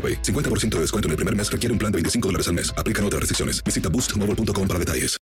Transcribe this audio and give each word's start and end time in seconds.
AroPay. 0.00 0.22
50% 0.22 0.76
de 0.76 0.80
descuento 0.80 1.08
en 1.08 1.12
el 1.12 1.16
primer 1.16 1.36
mes 1.36 1.52
requiere 1.52 1.72
un 1.72 1.78
plan 1.78 1.92
de 1.92 1.96
25 1.96 2.28
dólares 2.28 2.48
al 2.48 2.54
mes. 2.54 2.72
Aplican 2.78 3.04
otras 3.04 3.20
restricciones. 3.20 3.62
Visita 3.62 3.90
boostmobile.com 3.90 4.66
para 4.66 4.78
detalles. 4.78 5.18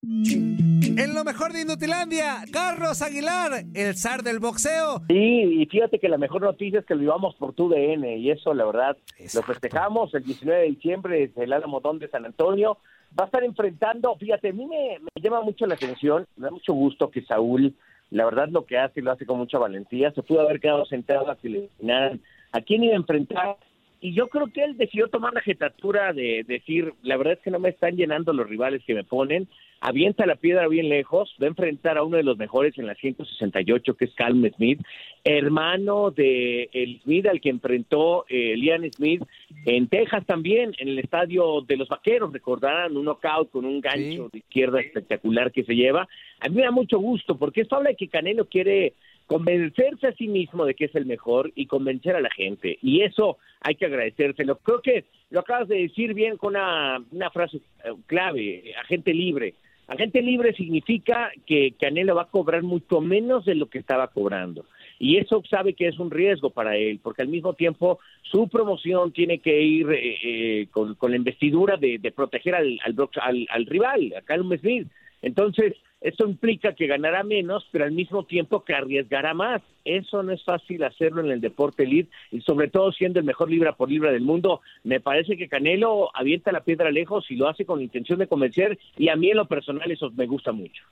En 0.95 1.15
lo 1.15 1.25
mejor 1.25 1.53
de 1.53 1.63
Inutilandia, 1.63 2.45
Carlos 2.53 3.03
Aguilar, 3.03 3.65
el 3.75 3.97
zar 3.97 4.23
del 4.23 4.41
boxeo. 4.41 5.03
Sí, 5.09 5.63
y 5.63 5.67
fíjate 5.67 5.99
que 5.99 6.09
la 6.09 6.19
mejor 6.19 6.43
noticia 6.43 6.81
es 6.81 6.87
que 6.87 6.95
lo 6.95 7.01
vivamos 7.01 7.35
por 7.37 7.55
tu 7.55 7.69
DN 7.69 8.19
y 8.19 8.31
eso, 8.31 8.53
la 8.53 8.65
verdad, 8.65 8.97
lo 9.35 9.43
festejamos 9.43 10.13
el 10.15 10.25
19 10.25 10.61
de 10.61 10.67
diciembre 10.69 11.29
desde 11.29 11.45
el 11.45 11.53
Alamodón 11.53 11.99
de 11.99 12.09
San 12.09 12.27
Antonio. 12.27 12.79
Va 13.19 13.25
a 13.25 13.27
estar 13.27 13.45
enfrentando, 13.45 14.15
fíjate, 14.17 14.51
a 14.51 14.53
mí 14.53 14.67
me, 14.67 14.99
me 14.99 15.23
llama 15.23 15.41
mucho 15.43 15.67
la 15.67 15.75
atención, 15.75 16.27
me 16.37 16.47
da 16.47 16.51
mucho 16.51 16.73
gusto 16.73 17.11
que 17.11 17.23
Saúl, 17.23 17.75
la 18.11 18.25
verdad, 18.25 18.49
lo 18.49 18.67
que 18.67 18.79
hace, 18.79 19.01
lo 19.01 19.13
hace 19.13 19.25
con 19.25 19.39
mucha 19.39 19.59
valentía. 19.59 20.13
Se 20.13 20.23
pudo 20.23 20.41
haber 20.41 20.61
quedado 20.61 20.85
sentado 20.85 21.31
a 21.31 21.37
que 21.37 21.49
le 21.49 21.59
eliminaran 21.59 22.21
a 22.53 22.61
quién 22.61 22.85
iba 22.85 22.95
a 22.95 22.99
enfrentar 22.99 23.57
y 24.03 24.15
yo 24.15 24.27
creo 24.27 24.49
que 24.53 24.65
él 24.65 24.77
decidió 24.77 25.07
tomar 25.07 25.33
la 25.33 25.41
jetatura 25.41 26.13
de 26.13 26.45
decir, 26.47 26.93
la 27.03 27.17
verdad 27.17 27.35
es 27.35 27.39
que 27.39 27.53
no 27.53 27.61
me 27.61 27.69
están 27.69 27.97
llenando 27.97 28.33
los 28.33 28.49
rivales 28.49 28.83
que 28.85 28.95
me 28.95 29.05
ponen, 29.05 29.47
avienta 29.81 30.27
la 30.27 30.35
piedra 30.35 30.67
bien 30.67 30.89
lejos, 30.89 31.33
va 31.41 31.47
a 31.47 31.51
enfrentar 31.51 31.99
a 31.99 32.03
uno 32.03 32.17
de 32.17 32.25
los 32.25 32.37
mejores 32.37 32.77
en 32.79 32.87
la 32.89 32.97
168, 32.97 33.95
que 33.95 34.05
es 34.07 34.15
Calm 34.15 34.45
Smith, 34.57 34.81
hermano 35.23 36.11
de 36.11 36.69
el 36.73 37.01
Smith 37.03 37.27
al 37.27 37.41
que 37.41 37.51
enfrentó 37.51 38.25
eh, 38.29 38.57
Liam 38.57 38.83
Smith 38.91 39.23
en 39.67 39.87
Texas 39.87 40.27
también, 40.27 40.73
en 40.79 40.89
el 40.89 40.99
estadio 40.99 41.61
de 41.61 41.77
los 41.77 41.89
Vaqueros, 41.89 42.33
recordarán 42.33 42.97
un 42.97 43.05
knockout 43.05 43.53
con 43.53 43.65
un 43.65 43.81
gancho 43.81 44.29
de 44.33 44.39
izquierda 44.39 44.81
espectacular 44.81 45.53
que 45.53 45.63
se 45.63 45.77
lleva. 45.77 46.09
A 46.41 46.49
mí 46.49 46.57
me 46.57 46.63
da 46.63 46.73
mucho 46.73 46.99
gusto, 46.99 47.39
porque 47.39 47.61
esto 47.61 47.77
habla 47.77 47.91
de 47.91 47.97
que 47.97 48.09
Canelo 48.09 48.47
quiere 48.47 48.95
convencerse 49.27 50.07
a 50.07 50.15
sí 50.15 50.29
mismo 50.29 50.65
de 50.65 50.75
que 50.75 50.87
es 50.87 50.95
el 50.95 51.07
mejor 51.07 51.53
y 51.55 51.67
convencer 51.67 52.17
a 52.17 52.21
la 52.21 52.31
gente. 52.31 52.79
Y 52.83 53.03
eso 53.03 53.39
hay 53.61 53.75
que 53.75 53.87
agradecérselo. 53.87 54.57
Creo 54.57 54.81
que 54.83 55.05
lo 55.31 55.41
acabas 55.41 55.69
de 55.69 55.83
decir 55.83 56.15
bien 56.15 56.37
con 56.37 56.51
una, 56.55 57.31
frase 57.33 57.59
eh, 57.85 57.93
clave, 58.07 58.75
agente 58.81 59.15
libre. 59.15 59.55
Agente 59.89 60.23
libre 60.23 60.55
significa 60.55 61.31
que 61.47 61.75
Canelo 61.79 62.15
va 62.15 62.23
a 62.23 62.31
cobrar 62.31 62.63
mucho 62.63 63.01
menos 63.01 63.45
de 63.45 63.55
lo 63.55 63.67
que 63.67 63.79
estaba 63.79 64.09
cobrando. 64.09 64.65
Y 64.99 65.19
eso 65.19 65.43
sabe 65.51 65.75
que 65.75 65.89
es 65.89 65.99
un 65.99 66.11
riesgo 66.11 66.51
para 66.51 66.77
él, 66.77 67.01
porque 67.03 67.23
al 67.23 67.29
mismo 67.29 67.55
tiempo 67.55 67.99
su 68.23 68.49
promoción 68.49 69.13
tiene 69.13 69.39
que 69.39 69.61
ir 69.61 69.91
eh, 69.91 70.19
eh, 70.23 70.67
con, 70.71 70.95
con, 70.95 71.11
la 71.11 71.17
investidura 71.17 71.77
de, 71.77 71.99
de 71.99 72.13
proteger 72.13 72.55
al, 72.55 72.79
al, 72.85 72.97
al, 73.21 73.47
al 73.51 73.67
rival, 73.67 74.15
a 74.17 74.23
Calum 74.23 74.57
Smith. 74.59 74.89
Entonces, 75.21 75.75
esto 76.03 76.27
implica 76.27 76.75
que 76.75 76.89
ganará 76.89 77.23
menos, 77.23 77.67
pero 77.71 77.85
al 77.85 77.93
mismo 77.93 78.25
tiempo 78.25 78.65
que 78.65 78.75
arriesgará 78.75 79.35
más. 79.35 79.63
Eso 79.85 80.23
no 80.23 80.33
es 80.33 80.43
fácil 80.45 80.83
hacerlo 80.83 81.23
en 81.23 81.31
el 81.31 81.41
deporte 81.41 81.85
elite 81.85 82.11
y 82.31 82.41
sobre 82.41 82.69
todo 82.69 82.93
siendo 82.93 83.21
el 83.21 83.25
mejor 83.25 83.51
libra 83.51 83.77
por 83.77 83.89
libra 83.89 84.11
del 84.11 84.23
mundo. 84.23 84.61
Me 84.83 85.01
parece 85.01 85.37
que 85.37 85.49
Canelo 85.49 86.11
avienta 86.15 86.51
la 86.53 86.65
piedra 86.65 86.91
lejos 86.91 87.31
y 87.31 87.37
lo 87.37 87.49
hace 87.49 87.65
con 87.65 87.79
la 87.79 87.85
intención 87.85 88.19
de 88.19 88.27
convencer 88.27 88.79
y 88.97 89.09
a 89.09 89.17
mí 89.17 89.31
en 89.31 89.37
lo 89.37 89.47
personal 89.47 89.91
eso 89.91 90.11
me 90.11 90.27
gusta 90.27 90.51
mucho. 90.53 90.83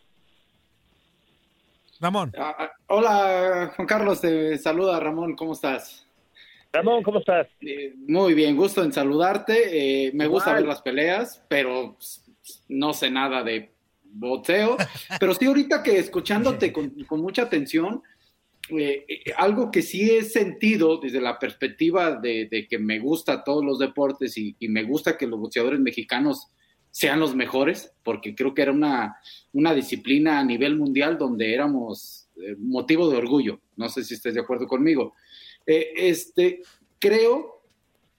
Ramón. 2.01 2.33
Ah, 2.39 2.71
hola, 2.87 3.73
Juan 3.77 3.87
Carlos, 3.87 4.21
te 4.21 4.57
saluda 4.59 4.99
Ramón, 5.01 5.37
¿cómo 5.37 5.53
estás? 5.53 6.07
Ramón, 6.73 7.03
¿cómo 7.03 7.19
estás? 7.19 7.49
Eh, 7.61 7.95
muy 8.07 8.33
bien, 8.33 8.57
gusto 8.57 8.83
en 8.83 8.93
saludarte. 8.93 10.07
Eh, 10.07 10.13
me 10.15 10.25
Igual. 10.25 10.29
gusta 10.29 10.55
ver 10.55 10.67
las 10.67 10.83
peleas, 10.83 11.45
pero 11.49 11.97
no 12.69 12.95
sé 12.95 13.11
nada 13.11 13.43
de 13.43 13.71
boxeo. 14.13 14.77
Pero 15.19 15.35
sí, 15.35 15.47
ahorita 15.47 15.83
que 15.83 15.99
escuchándote 15.99 16.73
con, 16.73 16.91
con 17.05 17.21
mucha 17.21 17.43
atención, 17.43 18.03
eh, 18.79 19.05
algo 19.37 19.71
que 19.71 19.83
sí 19.83 20.11
he 20.11 20.23
sentido 20.23 20.99
desde 20.99 21.21
la 21.21 21.39
perspectiva 21.39 22.17
de, 22.17 22.49
de 22.51 22.69
que 22.69 22.79
me 22.79 22.99
gusta 22.99 23.43
todos 23.43 23.65
los 23.65 23.79
deportes 23.79 24.37
y, 24.37 24.55
y, 24.59 24.69
me 24.69 24.85
gusta 24.85 25.17
que 25.17 25.27
los 25.27 25.41
boxeadores 25.41 25.81
mexicanos 25.81 26.49
sean 26.91 27.21
los 27.21 27.35
mejores, 27.35 27.93
porque 28.03 28.35
creo 28.35 28.55
que 28.55 28.63
era 28.63 28.73
una, 28.73 29.17
una 29.53 29.75
disciplina 29.75 30.41
a 30.41 30.45
nivel 30.45 30.77
mundial 30.77 31.19
donde 31.19 31.55
éramos 31.55 32.29
eh, 32.37 32.57
motivo 32.59 33.09
de 33.09 33.17
orgullo. 33.17 33.61
No 33.77 33.89
sé 33.89 34.05
si 34.05 34.15
estés 34.15 34.35
de 34.35 34.41
acuerdo 34.41 34.67
conmigo. 34.67 35.15
Eh, 35.67 35.93
este, 35.97 36.63
creo 36.99 37.63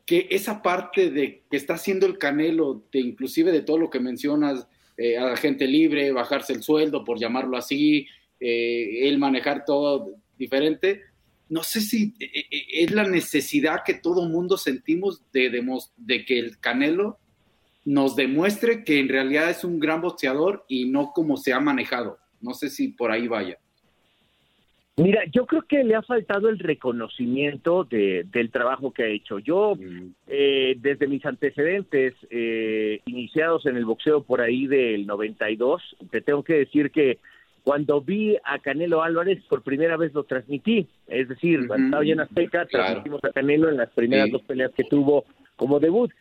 que 0.05 0.27
esa 0.31 0.61
parte 0.61 1.11
de 1.11 1.43
que 1.49 1.57
está 1.57 1.75
haciendo 1.75 2.05
el 2.05 2.17
Canelo, 2.17 2.83
de 2.91 2.99
inclusive 2.99 3.51
de 3.51 3.61
todo 3.61 3.77
lo 3.77 3.89
que 3.89 3.99
mencionas, 3.99 4.67
eh, 5.01 5.17
a 5.17 5.25
la 5.25 5.35
gente 5.35 5.65
libre, 5.65 6.11
bajarse 6.11 6.53
el 6.53 6.61
sueldo, 6.61 7.03
por 7.03 7.19
llamarlo 7.19 7.57
así, 7.57 8.05
eh, 8.39 9.07
el 9.07 9.17
manejar 9.17 9.65
todo 9.65 10.11
diferente. 10.37 11.01
No 11.49 11.63
sé 11.63 11.81
si 11.81 12.13
eh, 12.19 12.45
es 12.71 12.91
la 12.91 13.07
necesidad 13.07 13.81
que 13.83 13.95
todo 13.95 14.29
mundo 14.29 14.57
sentimos 14.57 15.23
de, 15.31 15.49
de, 15.49 15.65
de, 15.97 16.23
que 16.23 16.37
el 16.37 16.59
Canelo 16.59 17.17
nos 17.83 18.15
demuestre 18.15 18.83
que 18.83 18.99
en 18.99 19.09
realidad 19.09 19.49
es 19.49 19.63
un 19.63 19.79
gran 19.79 20.01
boxeador 20.01 20.65
y 20.67 20.85
no 20.85 21.13
como 21.13 21.35
se 21.35 21.51
ha 21.51 21.59
manejado. 21.59 22.19
No 22.39 22.53
sé 22.53 22.69
si 22.69 22.89
por 22.89 23.11
ahí 23.11 23.27
vaya. 23.27 23.57
Mira, 24.97 25.23
yo 25.31 25.45
creo 25.45 25.61
que 25.63 25.83
le 25.83 25.95
ha 25.95 26.01
faltado 26.01 26.49
el 26.49 26.59
reconocimiento 26.59 27.85
de, 27.85 28.25
del 28.31 28.51
trabajo 28.51 28.91
que 28.91 29.03
ha 29.03 29.07
hecho. 29.07 29.39
Yo, 29.39 29.75
eh, 30.27 30.75
desde 30.79 31.07
mis 31.07 31.25
antecedentes 31.25 32.13
eh, 32.29 32.99
iniciados 33.05 33.65
en 33.65 33.77
el 33.77 33.85
boxeo 33.85 34.23
por 34.23 34.41
ahí 34.41 34.67
del 34.67 35.07
92, 35.07 35.81
te 36.11 36.21
tengo 36.21 36.43
que 36.43 36.55
decir 36.55 36.91
que 36.91 37.19
cuando 37.63 38.01
vi 38.01 38.37
a 38.43 38.59
Canelo 38.59 39.01
Álvarez 39.01 39.41
por 39.47 39.63
primera 39.63 39.95
vez 39.95 40.13
lo 40.13 40.23
transmití. 40.23 40.87
Es 41.07 41.29
decir, 41.29 41.59
uh 41.59 41.63
-huh. 41.63 41.67
cuando 41.67 41.85
estaba 41.85 42.03
en 42.05 42.19
Azteca, 42.19 42.65
transmitimos 42.65 43.23
a 43.23 43.31
Canelo 43.31 43.69
en 43.69 43.77
las 43.77 43.89
primeras 43.91 44.25
sí. 44.25 44.31
dos 44.31 44.41
peleas 44.43 44.71
que 44.75 44.83
tuvo 44.83 45.23
como 45.55 45.79
debut. 45.79 46.11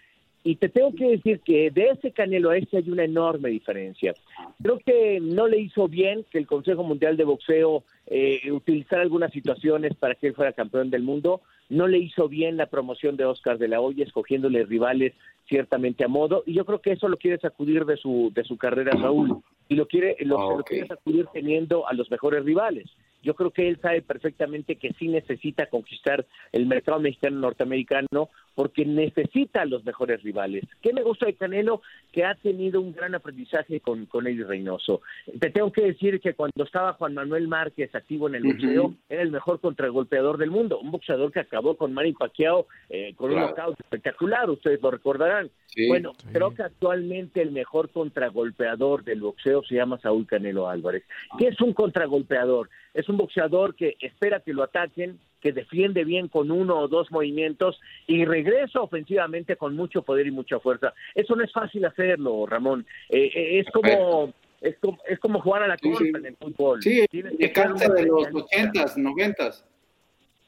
Y 0.42 0.56
te 0.56 0.70
tengo 0.70 0.94
que 0.94 1.10
decir 1.10 1.40
que 1.40 1.70
de 1.70 1.90
ese 1.90 2.12
Canelo 2.12 2.50
a 2.50 2.56
este 2.56 2.78
hay 2.78 2.90
una 2.90 3.04
enorme 3.04 3.50
diferencia. 3.50 4.14
Creo 4.62 4.78
que 4.78 5.20
no 5.20 5.46
le 5.46 5.60
hizo 5.60 5.86
bien 5.86 6.24
que 6.30 6.38
el 6.38 6.46
Consejo 6.46 6.82
Mundial 6.82 7.18
de 7.18 7.24
Boxeo 7.24 7.84
eh, 8.06 8.50
utilizara 8.50 9.02
algunas 9.02 9.32
situaciones 9.32 9.94
para 9.96 10.14
que 10.14 10.28
él 10.28 10.34
fuera 10.34 10.54
campeón 10.54 10.88
del 10.88 11.02
mundo. 11.02 11.42
No 11.68 11.88
le 11.88 11.98
hizo 11.98 12.26
bien 12.28 12.56
la 12.56 12.66
promoción 12.66 13.18
de 13.18 13.26
Oscar 13.26 13.58
de 13.58 13.68
la 13.68 13.82
Hoya, 13.82 14.04
escogiéndole 14.04 14.64
rivales 14.64 15.12
ciertamente 15.46 16.04
a 16.04 16.08
modo. 16.08 16.42
Y 16.46 16.54
yo 16.54 16.64
creo 16.64 16.80
que 16.80 16.92
eso 16.92 17.08
lo 17.08 17.18
quiere 17.18 17.38
sacudir 17.38 17.84
de 17.84 17.98
su, 17.98 18.32
de 18.34 18.44
su 18.44 18.56
carrera, 18.56 18.92
Raúl. 18.92 19.42
Y 19.68 19.74
lo 19.74 19.86
quiere, 19.86 20.16
lo, 20.20 20.56
lo 20.56 20.64
quiere 20.64 20.86
sacudir 20.86 21.26
teniendo 21.32 21.86
a 21.86 21.92
los 21.92 22.10
mejores 22.10 22.44
rivales. 22.44 22.88
Yo 23.22 23.34
creo 23.34 23.50
que 23.50 23.68
él 23.68 23.78
sabe 23.80 24.00
perfectamente 24.00 24.76
que 24.76 24.94
sí 24.94 25.08
necesita 25.08 25.66
conquistar 25.66 26.24
el 26.52 26.66
mercado 26.66 27.00
mexicano 27.00 27.38
norteamericano 27.38 28.30
porque 28.60 28.84
necesita 28.84 29.62
a 29.62 29.64
los 29.64 29.86
mejores 29.86 30.22
rivales. 30.22 30.64
¿Qué 30.82 30.92
me 30.92 31.02
gusta 31.02 31.24
de 31.24 31.32
Canelo? 31.32 31.80
Que 32.12 32.26
ha 32.26 32.34
tenido 32.34 32.82
un 32.82 32.92
gran 32.92 33.14
aprendizaje 33.14 33.80
con, 33.80 34.04
con 34.04 34.26
Eddie 34.26 34.44
Reynoso. 34.44 35.00
Te 35.40 35.48
tengo 35.48 35.72
que 35.72 35.80
decir 35.80 36.20
que 36.20 36.34
cuando 36.34 36.64
estaba 36.64 36.92
Juan 36.92 37.14
Manuel 37.14 37.48
Márquez 37.48 37.94
activo 37.94 38.28
en 38.28 38.34
el 38.34 38.42
boxeo, 38.42 38.96
era 39.08 39.22
el 39.22 39.30
mejor 39.30 39.60
contragolpeador 39.60 40.36
del 40.36 40.50
mundo, 40.50 40.78
un 40.78 40.90
boxeador 40.90 41.32
que 41.32 41.40
acabó 41.40 41.74
con 41.74 41.94
Manny 41.94 42.12
Pacquiao 42.12 42.66
eh, 42.90 43.14
con 43.16 43.32
un 43.32 43.40
knockout 43.40 43.80
espectacular, 43.80 44.50
ustedes 44.50 44.82
lo 44.82 44.90
recordarán. 44.90 45.50
bueno, 45.88 46.12
creo 46.30 46.54
que 46.54 46.62
actualmente 46.62 47.40
el 47.40 47.52
mejor 47.52 47.88
contragolpeador 47.88 49.04
del 49.04 49.22
boxeo 49.22 49.62
se 49.64 49.76
llama 49.76 49.98
Saúl 50.02 50.26
Canelo 50.26 50.68
Álvarez. 50.68 51.04
¿Qué 51.38 51.48
es 51.48 51.58
un 51.62 51.72
contragolpeador? 51.72 52.68
Es 52.92 53.08
un 53.08 53.16
boxeador 53.16 53.74
que 53.74 53.96
espera 54.00 54.40
que 54.40 54.52
lo 54.52 54.64
ataquen, 54.64 55.18
que 55.40 55.52
defiende 55.52 56.04
bien 56.04 56.28
con 56.28 56.50
uno 56.50 56.78
o 56.78 56.88
dos 56.88 57.10
movimientos 57.10 57.80
y 58.06 58.24
regresa 58.24 58.80
ofensivamente 58.80 59.56
con 59.56 59.74
mucho 59.74 60.02
poder 60.02 60.26
y 60.26 60.30
mucha 60.30 60.60
fuerza. 60.60 60.92
Eso 61.14 61.34
no 61.36 61.44
es 61.44 61.52
fácil 61.52 61.84
hacerlo, 61.84 62.46
Ramón. 62.46 62.86
Eh, 63.08 63.30
eh, 63.34 63.58
es 63.60 63.66
como 63.72 64.32
es 64.60 64.76
como, 64.78 64.98
es 65.08 65.18
como 65.18 65.40
jugar 65.40 65.62
a 65.62 65.68
la 65.68 65.78
sí, 65.78 65.90
en 66.14 66.26
el 66.26 66.36
fútbol. 66.36 66.82
Sí, 66.82 67.06
que 67.10 67.52
cansa 67.52 67.88
de 67.88 68.04
los 68.04 68.28
ochentas, 68.34 68.96
noventas. 68.98 69.64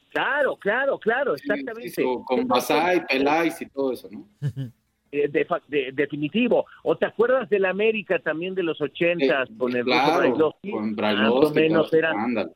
Claro, 0.09 0.55
claro, 0.57 0.99
claro, 0.99 1.33
exactamente. 1.33 2.03
con 2.25 2.47
Basay, 2.47 3.03
Peláez 3.07 3.59
y 3.61 3.65
todo 3.65 3.93
eso, 3.93 4.07
¿no? 4.11 4.27
Eh, 5.15 5.29
de, 5.29 5.91
definitivo. 5.93 6.65
¿O 6.81 6.95
te 6.95 7.05
acuerdas 7.05 7.47
del 7.47 7.65
América 7.65 8.17
también 8.17 8.55
de 8.55 8.63
los 8.63 8.81
ochentas 8.81 9.47
con 9.59 9.75
el 9.75 9.83
claro, 9.83 10.55
con 10.71 10.95
Más 10.95 11.29
o 11.29 11.51
menos 11.53 11.93
era 11.93 12.13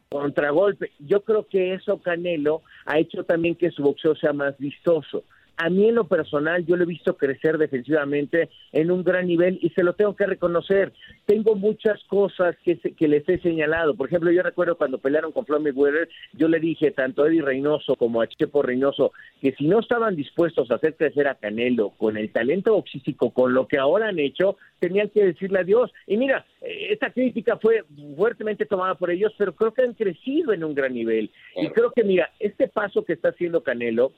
contragolpe. 0.10 0.92
Yo 0.98 1.22
creo 1.22 1.48
que 1.48 1.76
eso 1.76 2.02
Canelo 2.02 2.64
ha 2.88 2.98
hecho 2.98 3.24
también 3.26 3.54
que 3.54 3.70
su 3.70 3.84
boxeo 3.84 4.16
sea 4.16 4.34
más 4.34 4.58
vistoso 4.58 5.24
a 5.58 5.70
mí 5.70 5.90
en 5.90 5.96
lo 5.96 6.08
personal 6.08 6.66
yo 6.66 6.76
lo 6.76 6.84
he 6.84 6.88
visto 6.88 7.18
crecer 7.18 7.58
defensivamente 7.58 8.50
en 8.72 8.92
un 8.92 9.04
gran 9.04 9.28
nivel 9.28 9.60
y 9.62 9.70
se 9.72 9.84
lo 9.84 9.94
tengo 9.94 10.16
que 10.16 10.26
reconocer. 10.26 10.94
Tengo 11.26 11.56
muchas 11.56 12.04
cosas 12.06 12.56
que, 12.64 12.78
que 12.78 13.08
les 13.08 13.28
he 13.28 13.40
señalado. 13.40 13.96
Por 13.96 14.08
ejemplo, 14.08 14.32
yo 14.32 14.44
recuerdo 14.44 14.78
cuando 14.78 15.00
pelearon 15.00 15.32
con 15.32 15.46
Floyd 15.46 15.62
Mayweather, 15.62 16.10
yo 16.34 16.48
le 16.48 16.60
dije 16.60 16.92
tanto 16.92 17.24
a 17.24 17.28
Eddie 17.28 17.42
Reynoso 17.42 17.96
como 17.96 18.22
a 18.22 18.28
Chepo 18.28 18.62
Reynoso 18.62 19.12
que 19.42 19.54
si 19.54 19.68
no 19.68 19.80
estaban 19.80 20.16
dispuestos 20.16 20.70
a 20.70 20.76
hacer 20.76 20.96
crecer 20.96 21.28
a 21.28 21.36
Canelo 21.36 21.90
con 21.98 22.18
el 22.18 22.32
talento 22.32 22.74
boxístico, 22.74 23.32
con 23.32 23.54
lo 23.54 23.68
que 23.68 23.78
ahora 23.78 24.10
han 24.10 24.20
hecho, 24.20 24.58
tenían 24.80 25.10
que 25.10 25.26
decirle 25.26 25.60
adiós. 25.60 25.92
Y 26.06 26.18
mira, 26.18 26.46
eh, 26.62 26.88
esta 26.92 27.12
crítica 27.12 27.58
fue 27.58 27.84
fuertemente 28.16 28.66
tomada 28.66 28.96
por 28.96 29.12
ellos, 29.12 29.34
pero 29.38 29.56
creo 29.56 29.74
que 29.74 29.84
han 29.84 29.94
crecido 29.94 30.54
en 30.54 30.64
un 30.64 30.76
gran 30.76 30.94
nivel. 30.94 31.32
Y 31.56 31.68
creo 31.70 31.92
que, 31.92 32.04
mira, 32.04 32.32
este 32.40 32.68
paso 32.68 33.04
que 33.04 33.14
está 33.14 33.30
haciendo 33.30 33.64
Canelo, 33.64 34.12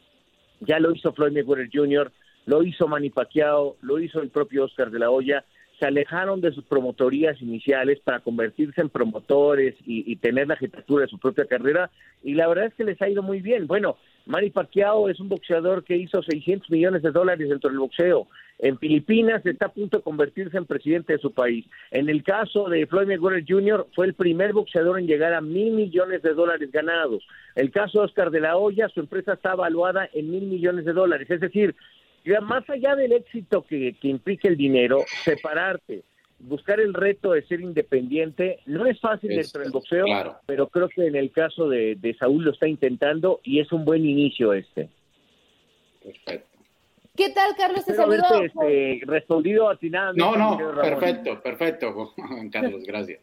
ya 0.61 0.79
lo 0.79 0.91
hizo 0.91 1.13
Floyd 1.13 1.33
Mayweather 1.33 1.69
Jr., 1.71 2.11
lo 2.45 2.63
hizo 2.63 2.87
Manny 2.87 3.09
Pacquiao, 3.09 3.77
lo 3.81 3.99
hizo 3.99 4.21
el 4.21 4.29
propio 4.29 4.65
Oscar 4.65 4.89
de 4.89 4.99
la 4.99 5.11
Hoya. 5.11 5.45
Se 5.79 5.85
alejaron 5.85 6.41
de 6.41 6.51
sus 6.51 6.65
promotorías 6.65 7.39
iniciales 7.41 7.99
para 7.99 8.21
convertirse 8.21 8.81
en 8.81 8.89
promotores 8.89 9.75
y, 9.85 10.15
tener 10.17 10.47
la 10.47 10.55
jetatura 10.55 11.03
de 11.03 11.11
su 11.11 11.19
propia 11.19 11.45
carrera. 11.45 11.91
Y 12.23 12.33
la 12.33 12.47
verdad 12.47 12.65
es 12.65 12.73
que 12.73 12.83
les 12.83 13.01
ha 13.01 13.07
ido 13.07 13.21
muy 13.21 13.41
bien. 13.41 13.67
Bueno, 13.67 13.97
Manny 14.29 14.51
Pacquiao 14.51 15.09
es 15.09 15.19
un 15.19 15.27
boxeador 15.27 15.83
que 15.83 15.97
hizo 15.97 16.21
600 16.21 16.69
millones 16.69 17.01
de 17.01 17.09
dólares 17.09 17.49
dentro 17.49 17.71
del 17.71 17.79
boxeo. 17.79 18.27
En 18.59 18.77
Filipinas 18.77 19.43
está 19.43 19.65
a 19.65 19.73
punto 19.73 19.97
de 19.97 20.03
convertirse 20.03 20.55
en 20.55 20.67
presidente 20.67 21.13
de 21.13 21.19
su 21.19 21.31
país. 21.31 21.65
En 21.89 22.09
el 22.09 22.23
caso 22.23 22.69
de 22.69 22.85
Floyd 22.85 23.07
Mayweather 23.07 23.43
Jr., 23.47 23.87
fue 23.95 24.05
el 24.05 24.13
primer 24.13 24.53
boxeador 24.53 24.99
en 24.99 25.07
llegar 25.07 25.33
a 25.33 25.41
mil 25.41 25.71
millones 25.73 26.21
de 26.21 26.35
dólares 26.35 26.71
ganados. 26.71 27.25
El 27.55 27.71
caso 27.71 27.99
de 27.99 28.05
Oscar 28.05 28.29
de 28.29 28.41
la 28.41 28.55
Hoya, 28.55 28.87
su 28.89 28.99
empresa 28.99 29.33
está 29.33 29.53
evaluada 29.53 30.07
en 30.13 30.29
mil 30.29 30.43
millones 30.43 30.85
de 30.85 30.93
dólares. 30.93 31.27
Es 31.31 31.39
decir, 31.39 31.75
más 32.43 32.69
allá 32.69 32.95
del 32.95 33.13
éxito 33.13 33.65
que, 33.67 33.95
que 33.99 34.09
implica 34.09 34.47
el 34.47 34.57
dinero, 34.57 34.99
separarte, 35.23 36.03
buscar 36.39 36.79
el 36.79 36.93
reto 36.93 37.31
de 37.31 37.43
ser 37.43 37.61
independiente, 37.61 38.59
no 38.65 38.85
es 38.85 38.99
fácil 38.99 39.29
dentro 39.29 39.61
del 39.61 39.71
boxeo, 39.71 40.05
pero 40.45 40.67
creo 40.69 40.89
que 40.89 41.07
en 41.07 41.15
el 41.15 41.31
caso 41.31 41.67
de, 41.67 41.95
de 41.95 42.15
Saúl 42.15 42.43
lo 42.43 42.51
está 42.51 42.67
intentando 42.67 43.39
y 43.43 43.59
es 43.59 43.71
un 43.71 43.85
buen 43.85 44.05
inicio 44.05 44.53
este. 44.53 44.89
Perfecto. 46.03 46.49
¿Qué 47.15 47.29
tal, 47.31 47.53
Carlos? 47.57 47.83
Te 47.83 47.95
saludo. 47.95 48.43
Este, 48.43 49.01
respondido 49.05 49.69
atinadamente. 49.69 50.23
No, 50.23 50.37
no, 50.37 50.81
perfecto, 50.81 51.41
perfecto, 51.41 52.13
Carlos, 52.51 52.83
gracias. 52.85 53.19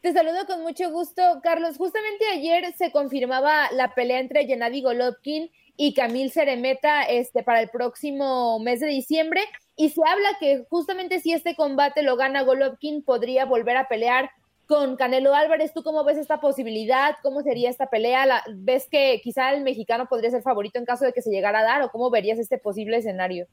Te 0.00 0.12
saludo 0.12 0.46
con 0.46 0.62
mucho 0.62 0.90
gusto, 0.90 1.22
Carlos. 1.42 1.76
Justamente 1.76 2.24
ayer 2.32 2.72
se 2.72 2.90
confirmaba 2.90 3.70
la 3.72 3.94
pelea 3.94 4.20
entre 4.20 4.46
Gennady 4.46 4.82
Golovkin 4.82 5.50
y 5.76 5.94
Camil 5.94 6.30
Ceremeta 6.30 7.02
este, 7.02 7.42
para 7.42 7.60
el 7.60 7.68
próximo 7.68 8.58
mes 8.60 8.80
de 8.80 8.86
diciembre. 8.86 9.42
Y 9.78 9.90
se 9.90 10.00
habla 10.04 10.28
que 10.40 10.64
justamente 10.68 11.20
si 11.20 11.32
este 11.32 11.54
combate 11.54 12.02
lo 12.02 12.16
gana 12.16 12.42
Golovkin, 12.42 13.04
podría 13.04 13.44
volver 13.44 13.76
a 13.76 13.86
pelear 13.86 14.28
con 14.66 14.96
Canelo 14.96 15.36
Álvarez. 15.36 15.72
¿Tú 15.72 15.84
cómo 15.84 16.02
ves 16.02 16.18
esta 16.18 16.40
posibilidad? 16.40 17.14
¿Cómo 17.22 17.42
sería 17.42 17.70
esta 17.70 17.88
pelea? 17.88 18.42
¿Ves 18.52 18.88
que 18.90 19.20
quizá 19.22 19.54
el 19.54 19.62
mexicano 19.62 20.06
podría 20.06 20.32
ser 20.32 20.42
favorito 20.42 20.80
en 20.80 20.84
caso 20.84 21.04
de 21.04 21.12
que 21.12 21.22
se 21.22 21.30
llegara 21.30 21.60
a 21.60 21.62
dar? 21.62 21.82
¿O 21.82 21.90
cómo 21.90 22.10
verías 22.10 22.40
este 22.40 22.58
posible 22.58 22.96
escenario? 22.96 23.46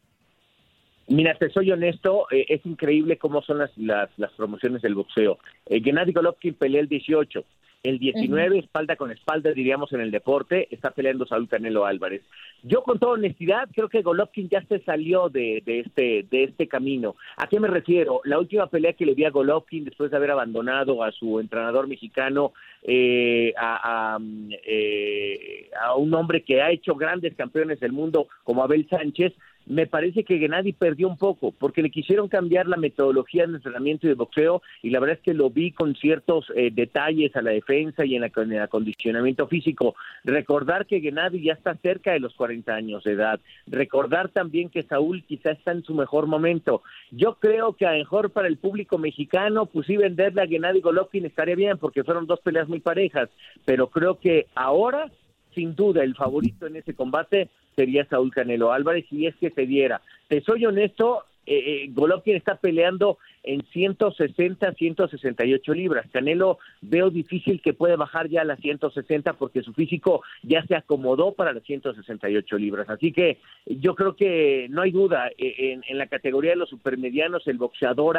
Mira, 1.07 1.37
te 1.37 1.51
soy 1.51 1.71
honesto, 1.71 2.25
eh, 2.31 2.47
es 2.49 2.65
increíble 2.65 3.19
cómo 3.19 3.43
son 3.43 3.59
las, 3.59 3.77
las, 3.77 4.09
las 4.17 4.31
promociones 4.31 4.81
del 4.81 4.95
boxeo. 4.95 5.37
Eh, 5.67 5.79
Gennady 5.79 6.11
Golovkin 6.11 6.55
pelea 6.55 6.81
el 6.81 6.89
18, 6.89 7.45
el 7.83 7.99
19, 7.99 8.59
espalda 8.59 8.95
con 8.95 9.11
espalda, 9.11 9.51
diríamos, 9.51 9.93
en 9.93 10.01
el 10.01 10.11
deporte, 10.11 10.67
está 10.71 10.91
peleando 10.91 11.25
Saúl 11.25 11.47
Canelo 11.47 11.85
Álvarez. 11.85 12.23
Yo, 12.63 12.83
con 12.83 12.99
toda 12.99 13.13
honestidad, 13.13 13.69
creo 13.73 13.89
que 13.89 14.01
Golovkin 14.01 14.49
ya 14.49 14.63
se 14.65 14.79
salió 14.79 15.29
de, 15.29 15.61
de, 15.65 15.81
este, 15.81 16.25
de 16.29 16.43
este 16.43 16.67
camino. 16.67 17.15
¿A 17.37 17.47
qué 17.47 17.59
me 17.59 17.67
refiero? 17.67 18.21
La 18.23 18.39
última 18.39 18.67
pelea 18.67 18.93
que 18.93 19.05
le 19.05 19.13
vi 19.13 19.25
a 19.25 19.29
Golovkin, 19.29 19.85
después 19.85 20.11
de 20.11 20.17
haber 20.17 20.31
abandonado 20.31 21.03
a 21.03 21.11
su 21.11 21.39
entrenador 21.39 21.87
mexicano, 21.87 22.53
eh, 22.83 23.53
a, 23.57 24.15
a, 24.15 24.19
eh, 24.65 25.69
a 25.79 25.95
un 25.95 26.13
hombre 26.13 26.43
que 26.43 26.61
ha 26.61 26.71
hecho 26.71 26.95
grandes 26.95 27.35
campeones 27.35 27.79
del 27.79 27.91
mundo 27.91 28.27
como 28.43 28.63
Abel 28.63 28.87
Sánchez, 28.89 29.33
me 29.65 29.87
parece 29.87 30.23
que 30.23 30.37
Gennady 30.37 30.73
perdió 30.73 31.07
un 31.07 31.17
poco, 31.17 31.51
porque 31.51 31.81
le 31.81 31.89
quisieron 31.89 32.27
cambiar 32.27 32.67
la 32.67 32.77
metodología 32.77 33.47
de 33.47 33.55
entrenamiento 33.55 34.05
y 34.05 34.09
de 34.09 34.15
boxeo, 34.15 34.61
y 34.81 34.89
la 34.89 34.99
verdad 34.99 35.17
es 35.17 35.23
que 35.23 35.33
lo 35.33 35.49
vi 35.49 35.71
con 35.71 35.95
ciertos 35.95 36.51
eh, 36.55 36.69
detalles 36.71 37.35
a 37.35 37.41
la 37.41 37.51
defensa 37.51 38.05
y 38.05 38.15
en, 38.15 38.23
el 38.23 38.61
acondicionamiento 38.61 39.47
físico. 39.47 39.95
Recordar 40.23 40.85
que 40.85 41.01
Gennady 41.01 41.41
ya 41.43 41.53
está 41.53 41.75
cerca 41.75 42.11
de 42.11 42.19
los 42.19 42.33
40 42.35 42.73
años 42.73 43.03
de 43.03 43.13
edad. 43.13 43.39
Recordar 43.67 44.29
también 44.29 44.69
que 44.69 44.83
Saúl 44.83 45.23
quizá 45.23 45.51
está 45.51 45.71
en 45.71 45.83
su 45.83 45.93
mejor 45.93 46.27
momento. 46.27 46.83
Yo 47.11 47.35
creo 47.35 47.73
que 47.73 47.85
a 47.85 47.93
lo 47.93 47.99
mejor 47.99 48.31
para 48.31 48.47
el 48.47 48.57
público 48.57 48.97
mexicano, 48.97 49.65
pues 49.65 49.87
sí 49.87 49.97
venderle 49.97 50.41
a 50.41 50.47
Gennady 50.47 50.81
Golovkin 50.81 51.25
estaría 51.25 51.55
bien, 51.55 51.77
porque 51.77 52.03
fueron 52.03 52.27
dos 52.27 52.39
peleas 52.41 52.67
muy 52.67 52.79
parejas, 52.79 53.29
pero 53.65 53.87
creo 53.87 54.19
que 54.19 54.47
ahora 54.55 55.11
sin 55.55 55.73
duda 55.73 56.03
el 56.03 56.15
favorito 56.15 56.67
en 56.67 56.75
ese 56.75 56.93
combate 56.93 57.49
sería 57.75 58.05
Saúl 58.05 58.31
Canelo 58.31 58.71
Álvarez 58.71 59.05
si 59.09 59.25
es 59.25 59.35
que 59.35 59.49
se 59.49 59.65
diera. 59.65 60.01
Te 60.27 60.41
soy 60.41 60.65
honesto, 60.65 61.23
eh, 61.45 61.83
eh 61.85 61.89
Golovkin 61.91 62.35
está 62.35 62.55
peleando 62.55 63.17
en 63.43 63.61
160, 63.61 64.73
168 64.73 65.73
libras. 65.73 66.07
Canelo 66.11 66.57
veo 66.81 67.09
difícil 67.09 67.61
que 67.61 67.73
pueda 67.73 67.95
bajar 67.95 68.27
ya 68.29 68.41
a 68.41 68.45
las 68.45 68.59
160 68.59 69.33
porque 69.33 69.61
su 69.61 69.73
físico 69.73 70.23
ya 70.41 70.65
se 70.65 70.75
acomodó 70.75 71.33
para 71.33 71.53
las 71.53 71.63
168 71.63 72.57
libras. 72.57 72.89
Así 72.89 73.11
que 73.11 73.37
yo 73.65 73.93
creo 73.95 74.15
que 74.15 74.67
no 74.69 74.81
hay 74.81 74.91
duda, 74.91 75.29
eh, 75.37 75.73
en, 75.73 75.83
en 75.87 75.97
la 75.97 76.07
categoría 76.07 76.51
de 76.51 76.57
los 76.57 76.69
supermedianos 76.69 77.47
el 77.47 77.57
boxeador 77.57 78.17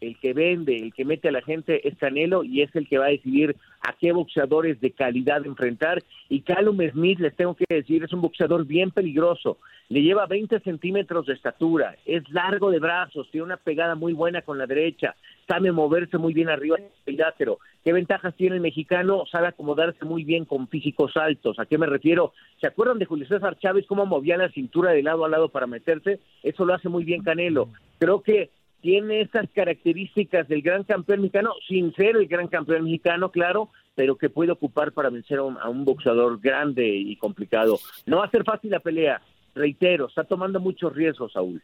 el 0.00 0.18
que 0.18 0.32
vende, 0.32 0.76
el 0.76 0.92
que 0.92 1.04
mete 1.04 1.28
a 1.28 1.32
la 1.32 1.42
gente 1.42 1.86
es 1.86 1.96
Canelo 1.96 2.42
y 2.42 2.62
es 2.62 2.74
el 2.74 2.88
que 2.88 2.98
va 2.98 3.06
a 3.06 3.10
decidir 3.10 3.56
a 3.80 3.92
qué 3.92 4.12
boxeadores 4.12 4.80
de 4.80 4.92
calidad 4.92 5.44
enfrentar. 5.44 6.02
Y 6.28 6.40
Callum 6.40 6.78
Smith, 6.92 7.20
les 7.20 7.36
tengo 7.36 7.54
que 7.54 7.64
decir, 7.68 8.02
es 8.04 8.12
un 8.12 8.20
boxeador 8.22 8.64
bien 8.66 8.90
peligroso. 8.90 9.58
Le 9.88 10.02
lleva 10.02 10.26
20 10.26 10.60
centímetros 10.60 11.26
de 11.26 11.34
estatura, 11.34 11.96
es 12.06 12.22
largo 12.30 12.70
de 12.70 12.78
brazos, 12.78 13.28
tiene 13.30 13.46
una 13.46 13.56
pegada 13.56 13.96
muy 13.96 14.12
buena 14.12 14.42
con 14.42 14.56
la 14.56 14.66
derecha, 14.66 15.16
sabe 15.48 15.72
moverse 15.72 16.16
muy 16.16 16.32
bien 16.32 16.48
arriba 16.48 16.76
del 16.76 16.86
cuadrilátero. 17.04 17.58
¿Qué 17.82 17.92
ventajas 17.92 18.36
tiene 18.36 18.56
el 18.56 18.62
mexicano? 18.62 19.24
Sabe 19.26 19.48
acomodarse 19.48 20.04
muy 20.04 20.22
bien 20.22 20.44
con 20.44 20.68
físicos 20.68 21.16
altos. 21.16 21.58
¿A 21.58 21.66
qué 21.66 21.76
me 21.76 21.86
refiero? 21.86 22.32
¿Se 22.60 22.68
acuerdan 22.68 22.98
de 22.98 23.06
Julio 23.06 23.26
César 23.26 23.58
Chávez 23.58 23.84
cómo 23.88 24.06
movía 24.06 24.36
la 24.36 24.50
cintura 24.50 24.92
de 24.92 25.02
lado 25.02 25.24
a 25.24 25.28
lado 25.28 25.48
para 25.48 25.66
meterse? 25.66 26.20
Eso 26.44 26.64
lo 26.64 26.74
hace 26.74 26.88
muy 26.88 27.02
bien 27.02 27.24
Canelo. 27.24 27.68
Creo 27.98 28.22
que 28.22 28.50
tiene 28.80 29.22
esas 29.22 29.48
características 29.54 30.48
del 30.48 30.62
gran 30.62 30.84
campeón 30.84 31.20
mexicano, 31.20 31.52
sin 31.68 31.94
ser 31.94 32.16
el 32.16 32.26
gran 32.26 32.48
campeón 32.48 32.84
mexicano, 32.84 33.30
claro, 33.30 33.70
pero 33.94 34.16
que 34.16 34.30
puede 34.30 34.52
ocupar 34.52 34.92
para 34.92 35.10
vencer 35.10 35.38
a 35.38 35.42
un, 35.42 35.84
boxeador 35.84 36.40
grande 36.40 36.86
y 36.86 37.16
complicado. 37.16 37.78
No 38.06 38.18
va 38.18 38.26
a 38.26 38.30
ser 38.30 38.44
fácil 38.44 38.70
la 38.70 38.80
pelea, 38.80 39.20
reitero, 39.54 40.08
está 40.08 40.24
tomando 40.24 40.60
muchos 40.60 40.94
riesgos, 40.94 41.32
Saúl. 41.32 41.62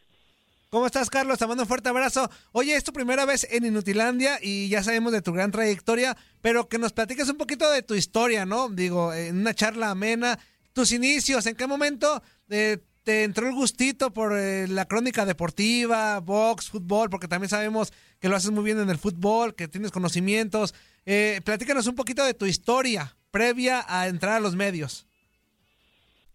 ¿Cómo 0.68 0.86
estás, 0.86 1.08
Carlos? 1.08 1.38
Te 1.38 1.46
mando 1.46 1.62
un 1.62 1.68
fuerte 1.68 1.88
abrazo. 1.88 2.28
Oye, 2.52 2.74
es 2.74 2.84
tu 2.84 2.92
primera 2.92 3.24
vez 3.24 3.46
en 3.50 3.64
Inutilandia 3.64 4.38
y 4.42 4.68
ya 4.68 4.82
sabemos 4.82 5.12
de 5.12 5.22
tu 5.22 5.32
gran 5.32 5.52
trayectoria, 5.52 6.16
pero 6.42 6.68
que 6.68 6.78
nos 6.78 6.92
platiques 6.92 7.28
un 7.30 7.36
poquito 7.36 7.70
de 7.70 7.82
tu 7.82 7.94
historia, 7.94 8.44
¿no? 8.44 8.68
Digo, 8.68 9.14
en 9.14 9.38
una 9.38 9.54
charla 9.54 9.90
amena, 9.90 10.38
tus 10.72 10.92
inicios, 10.92 11.46
¿en 11.46 11.54
qué 11.54 11.66
momento 11.66 12.20
eh, 12.50 12.78
te 13.06 13.22
entró 13.22 13.46
el 13.46 13.54
gustito 13.54 14.12
por 14.12 14.36
eh, 14.36 14.66
la 14.66 14.86
crónica 14.86 15.24
deportiva, 15.24 16.18
box, 16.18 16.70
fútbol, 16.70 17.08
porque 17.08 17.28
también 17.28 17.48
sabemos 17.48 17.92
que 18.18 18.28
lo 18.28 18.34
haces 18.34 18.50
muy 18.50 18.64
bien 18.64 18.80
en 18.80 18.90
el 18.90 18.98
fútbol, 18.98 19.54
que 19.54 19.68
tienes 19.68 19.92
conocimientos. 19.92 20.74
Eh, 21.04 21.40
platícanos 21.44 21.86
un 21.86 21.94
poquito 21.94 22.24
de 22.24 22.34
tu 22.34 22.46
historia 22.46 23.16
previa 23.30 23.84
a 23.86 24.08
entrar 24.08 24.32
a 24.32 24.40
los 24.40 24.56
medios 24.56 25.05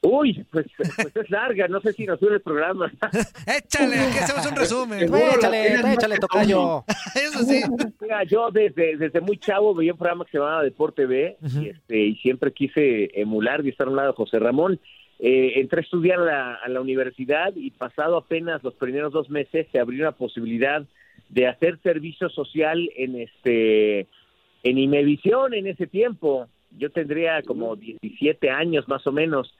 Uy, 0.00 0.46
pues, 0.52 0.66
pues, 0.76 1.16
es 1.16 1.30
larga, 1.30 1.66
no 1.66 1.80
sé 1.80 1.92
si 1.92 2.06
nos 2.06 2.20
sube 2.20 2.34
el 2.34 2.40
programa. 2.40 2.90
échale, 3.46 3.96
que 4.12 4.20
hacemos 4.20 4.46
un 4.46 4.56
resumen. 4.56 5.02
échale, 5.02 5.92
échale, 5.92 6.18
tocayo. 6.18 6.84
Eso 7.16 7.42
sí. 7.42 7.62
Mira, 8.00 8.22
yo 8.22 8.50
desde, 8.52 8.96
desde 8.96 9.20
muy 9.20 9.38
chavo 9.38 9.74
veía 9.74 9.92
un 9.92 9.98
programa 9.98 10.24
que 10.24 10.30
se 10.30 10.38
llamaba 10.38 10.62
Deporte 10.62 11.06
B 11.06 11.36
y, 11.42 11.68
este, 11.70 11.98
y 11.98 12.14
siempre 12.16 12.52
quise 12.52 13.10
emular 13.20 13.64
y 13.64 13.70
estar 13.70 13.88
a 13.88 13.90
un 13.90 13.96
lado 13.96 14.08
de 14.12 14.16
José 14.16 14.38
Ramón. 14.38 14.78
Eh, 15.18 15.54
entré 15.56 15.80
a 15.80 15.82
estudiar 15.82 16.20
a 16.20 16.24
la, 16.24 16.54
a 16.54 16.68
la 16.68 16.80
universidad 16.80 17.52
y 17.56 17.72
pasado 17.72 18.16
apenas 18.16 18.62
los 18.62 18.74
primeros 18.74 19.12
dos 19.12 19.28
meses 19.28 19.66
se 19.72 19.80
abrió 19.80 20.02
una 20.02 20.12
posibilidad 20.12 20.84
de 21.28 21.48
hacer 21.48 21.80
servicio 21.82 22.28
social 22.30 22.88
en 22.96 23.20
este 23.20 24.06
en 24.62 24.78
Imevisión 24.78 25.54
en 25.54 25.66
ese 25.66 25.88
tiempo. 25.88 26.46
Yo 26.78 26.90
tendría 26.90 27.42
como 27.42 27.74
17 27.74 28.48
años 28.50 28.86
más 28.86 29.04
o 29.08 29.12
menos 29.12 29.52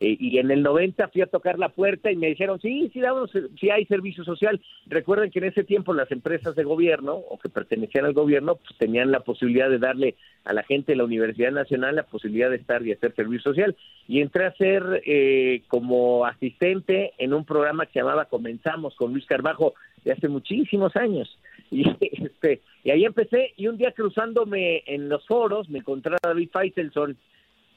eh, 0.00 0.16
y 0.18 0.38
en 0.38 0.50
el 0.50 0.62
90 0.62 1.08
fui 1.08 1.22
a 1.22 1.26
tocar 1.26 1.58
la 1.58 1.68
puerta 1.68 2.10
y 2.10 2.16
me 2.16 2.26
dijeron, 2.26 2.60
sí, 2.60 2.90
sí, 2.92 3.00
damos, 3.00 3.30
sí 3.60 3.70
hay 3.70 3.86
servicio 3.86 4.24
social. 4.24 4.60
Recuerden 4.86 5.30
que 5.30 5.38
en 5.38 5.46
ese 5.46 5.64
tiempo 5.64 5.94
las 5.94 6.10
empresas 6.10 6.56
de 6.56 6.64
gobierno 6.64 7.14
o 7.14 7.38
que 7.38 7.48
pertenecían 7.48 8.04
al 8.04 8.12
gobierno 8.12 8.56
pues, 8.56 8.76
tenían 8.78 9.12
la 9.12 9.20
posibilidad 9.20 9.70
de 9.70 9.78
darle 9.78 10.16
a 10.44 10.52
la 10.52 10.64
gente 10.64 10.92
de 10.92 10.96
la 10.96 11.04
Universidad 11.04 11.52
Nacional 11.52 11.96
la 11.96 12.02
posibilidad 12.02 12.50
de 12.50 12.56
estar 12.56 12.84
y 12.84 12.92
hacer 12.92 13.14
servicio 13.14 13.52
social. 13.52 13.76
Y 14.08 14.20
entré 14.20 14.46
a 14.46 14.56
ser 14.56 15.02
eh, 15.06 15.62
como 15.68 16.26
asistente 16.26 17.12
en 17.18 17.32
un 17.32 17.44
programa 17.44 17.86
que 17.86 17.92
se 17.92 17.98
llamaba 18.00 18.26
Comenzamos 18.26 18.94
con 18.96 19.12
Luis 19.12 19.26
Carbajo 19.26 19.74
de 20.04 20.12
hace 20.12 20.28
muchísimos 20.28 20.96
años. 20.96 21.38
Y, 21.70 21.88
este, 22.00 22.62
y 22.82 22.90
ahí 22.90 23.04
empecé 23.04 23.52
y 23.56 23.68
un 23.68 23.76
día 23.76 23.92
cruzándome 23.92 24.82
en 24.86 25.08
los 25.08 25.26
foros 25.26 25.68
me 25.70 25.78
encontré 25.78 26.14
a 26.14 26.28
David 26.28 26.50
Feitelson 26.52 27.16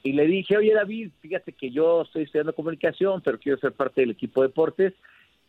y 0.02 0.12
le 0.12 0.26
dije, 0.26 0.56
oye 0.56 0.72
David, 0.74 1.10
fíjate 1.20 1.52
que 1.52 1.70
yo 1.70 2.02
estoy 2.02 2.22
estudiando 2.22 2.54
comunicación, 2.54 3.20
pero 3.22 3.38
quiero 3.38 3.58
ser 3.58 3.72
parte 3.72 4.00
del 4.00 4.10
equipo 4.10 4.42
de 4.42 4.48
deportes. 4.48 4.94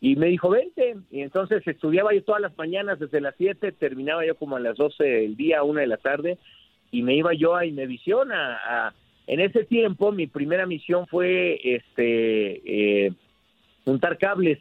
Y 0.00 0.16
me 0.16 0.26
dijo, 0.26 0.48
vente. 0.48 0.96
Y 1.10 1.20
entonces 1.20 1.66
estudiaba 1.66 2.14
yo 2.14 2.24
todas 2.24 2.40
las 2.40 2.56
mañanas 2.56 2.98
desde 2.98 3.20
las 3.20 3.34
7, 3.36 3.72
terminaba 3.72 4.24
yo 4.26 4.34
como 4.34 4.56
a 4.56 4.60
las 4.60 4.76
12 4.76 5.04
del 5.04 5.36
día, 5.36 5.62
una 5.62 5.82
de 5.82 5.86
la 5.86 5.98
tarde, 5.98 6.38
y 6.90 7.02
me 7.02 7.14
iba 7.14 7.34
yo 7.34 7.54
a 7.54 7.66
Imevisión. 7.66 8.32
A, 8.32 8.56
a... 8.88 8.94
En 9.26 9.40
ese 9.40 9.64
tiempo 9.64 10.10
mi 10.10 10.26
primera 10.26 10.66
misión 10.66 11.06
fue 11.06 11.60
este 11.62 13.06
eh, 13.06 13.12
juntar 13.84 14.18
cables. 14.18 14.58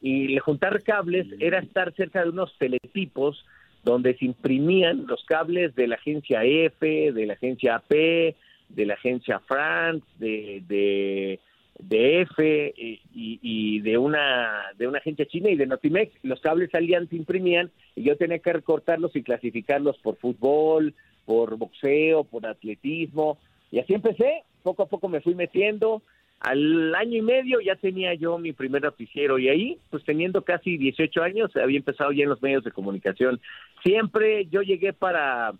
Y 0.00 0.34
el 0.34 0.40
juntar 0.40 0.82
cables 0.82 1.26
era 1.38 1.58
estar 1.58 1.92
cerca 1.94 2.22
de 2.22 2.30
unos 2.30 2.56
teletipos 2.58 3.44
donde 3.84 4.16
se 4.16 4.24
imprimían 4.24 5.06
los 5.06 5.24
cables 5.24 5.74
de 5.74 5.86
la 5.86 5.96
agencia 5.96 6.44
F, 6.44 7.12
de 7.12 7.26
la 7.26 7.34
agencia 7.34 7.76
AP, 7.76 8.34
de 8.68 8.86
la 8.86 8.94
agencia 8.94 9.40
France, 9.40 10.06
de, 10.18 10.62
de, 10.66 11.40
de 11.78 12.22
F 12.22 12.74
y, 12.76 13.00
y, 13.12 13.80
de 13.80 13.98
una 13.98 14.64
de 14.76 14.86
una 14.86 14.98
agencia 14.98 15.26
china 15.26 15.50
y 15.50 15.56
de 15.56 15.66
Notimex. 15.66 16.12
Los 16.22 16.40
cables 16.40 16.70
salían, 16.70 17.08
se 17.08 17.16
imprimían 17.16 17.70
y 17.94 18.04
yo 18.04 18.16
tenía 18.16 18.38
que 18.38 18.52
recortarlos 18.52 19.14
y 19.16 19.22
clasificarlos 19.22 19.98
por 19.98 20.16
fútbol, 20.16 20.94
por 21.24 21.56
boxeo, 21.56 22.24
por 22.24 22.46
atletismo. 22.46 23.38
Y 23.70 23.78
así 23.78 23.94
empecé, 23.94 24.42
poco 24.62 24.82
a 24.82 24.88
poco 24.88 25.08
me 25.08 25.20
fui 25.20 25.34
metiendo. 25.34 26.02
Al 26.40 26.94
año 26.94 27.16
y 27.16 27.22
medio 27.22 27.60
ya 27.60 27.74
tenía 27.74 28.14
yo 28.14 28.38
mi 28.38 28.52
primer 28.52 28.82
noticiero 28.82 29.40
y 29.40 29.48
ahí, 29.48 29.78
pues 29.90 30.04
teniendo 30.04 30.42
casi 30.42 30.76
18 30.76 31.22
años, 31.22 31.56
había 31.56 31.78
empezado 31.78 32.12
ya 32.12 32.22
en 32.22 32.28
los 32.28 32.40
medios 32.40 32.62
de 32.62 32.70
comunicación. 32.70 33.40
Siempre 33.82 34.46
yo 34.46 34.62
llegué 34.62 34.92
para 34.92 35.52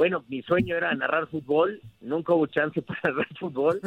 bueno, 0.00 0.24
mi 0.30 0.40
sueño 0.40 0.78
era 0.78 0.94
narrar 0.94 1.26
fútbol, 1.26 1.78
nunca 2.00 2.32
hubo 2.32 2.46
chance 2.46 2.80
para 2.86 3.00
narrar 3.04 3.28
fútbol. 3.38 3.82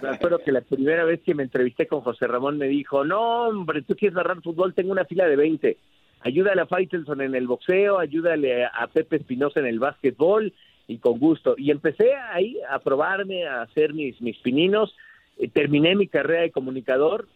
Me 0.00 0.08
acuerdo 0.08 0.38
que 0.38 0.52
la 0.52 0.62
primera 0.62 1.04
vez 1.04 1.20
que 1.20 1.34
me 1.34 1.42
entrevisté 1.42 1.86
con 1.86 2.00
José 2.00 2.26
Ramón 2.26 2.56
me 2.56 2.66
dijo, 2.66 3.04
no, 3.04 3.48
hombre, 3.48 3.82
tú 3.82 3.94
quieres 3.94 4.16
narrar 4.16 4.40
fútbol, 4.40 4.72
tengo 4.72 4.90
una 4.90 5.04
fila 5.04 5.26
de 5.26 5.36
20. 5.36 5.76
Ayúdale 6.20 6.62
a 6.62 6.66
Faitelson 6.66 7.20
en 7.20 7.34
el 7.34 7.46
boxeo, 7.46 7.98
ayúdale 7.98 8.64
a 8.64 8.86
Pepe 8.86 9.16
Espinosa 9.16 9.60
en 9.60 9.66
el 9.66 9.78
básquetbol 9.78 10.50
y 10.88 10.96
con 10.96 11.18
gusto. 11.18 11.54
Y 11.58 11.70
empecé 11.70 12.14
ahí 12.14 12.56
a 12.70 12.78
probarme, 12.78 13.46
a 13.46 13.60
hacer 13.60 13.92
mis, 13.92 14.18
mis 14.22 14.38
pininos. 14.38 14.96
Eh, 15.36 15.48
terminé 15.48 15.94
mi 15.94 16.06
carrera 16.06 16.40
de 16.40 16.52
comunicador. 16.52 17.28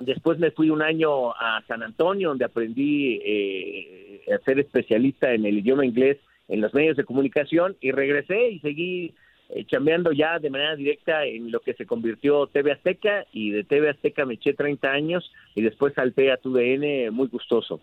Después 0.00 0.38
me 0.38 0.50
fui 0.50 0.68
un 0.68 0.82
año 0.82 1.30
a 1.32 1.62
San 1.66 1.82
Antonio, 1.82 2.28
donde 2.28 2.44
aprendí 2.44 3.22
eh, 3.24 4.20
a 4.34 4.44
ser 4.44 4.58
especialista 4.58 5.32
en 5.32 5.46
el 5.46 5.60
idioma 5.60 5.86
inglés 5.86 6.18
en 6.48 6.60
los 6.60 6.74
medios 6.74 6.96
de 6.96 7.04
comunicación 7.04 7.76
y 7.80 7.92
regresé 7.92 8.50
y 8.50 8.60
seguí 8.60 9.14
eh, 9.50 9.64
chambeando 9.66 10.12
ya 10.12 10.38
de 10.38 10.50
manera 10.50 10.74
directa 10.76 11.24
en 11.24 11.50
lo 11.50 11.60
que 11.60 11.74
se 11.74 11.86
convirtió 11.86 12.46
TV 12.46 12.72
Azteca 12.72 13.26
y 13.32 13.50
de 13.50 13.64
TV 13.64 13.90
Azteca 13.90 14.24
me 14.24 14.34
eché 14.34 14.54
30 14.54 14.90
años 14.90 15.30
y 15.54 15.62
después 15.62 15.94
salté 15.94 16.32
a 16.32 16.36
TUDN 16.36 17.12
muy 17.12 17.28
gustoso. 17.28 17.80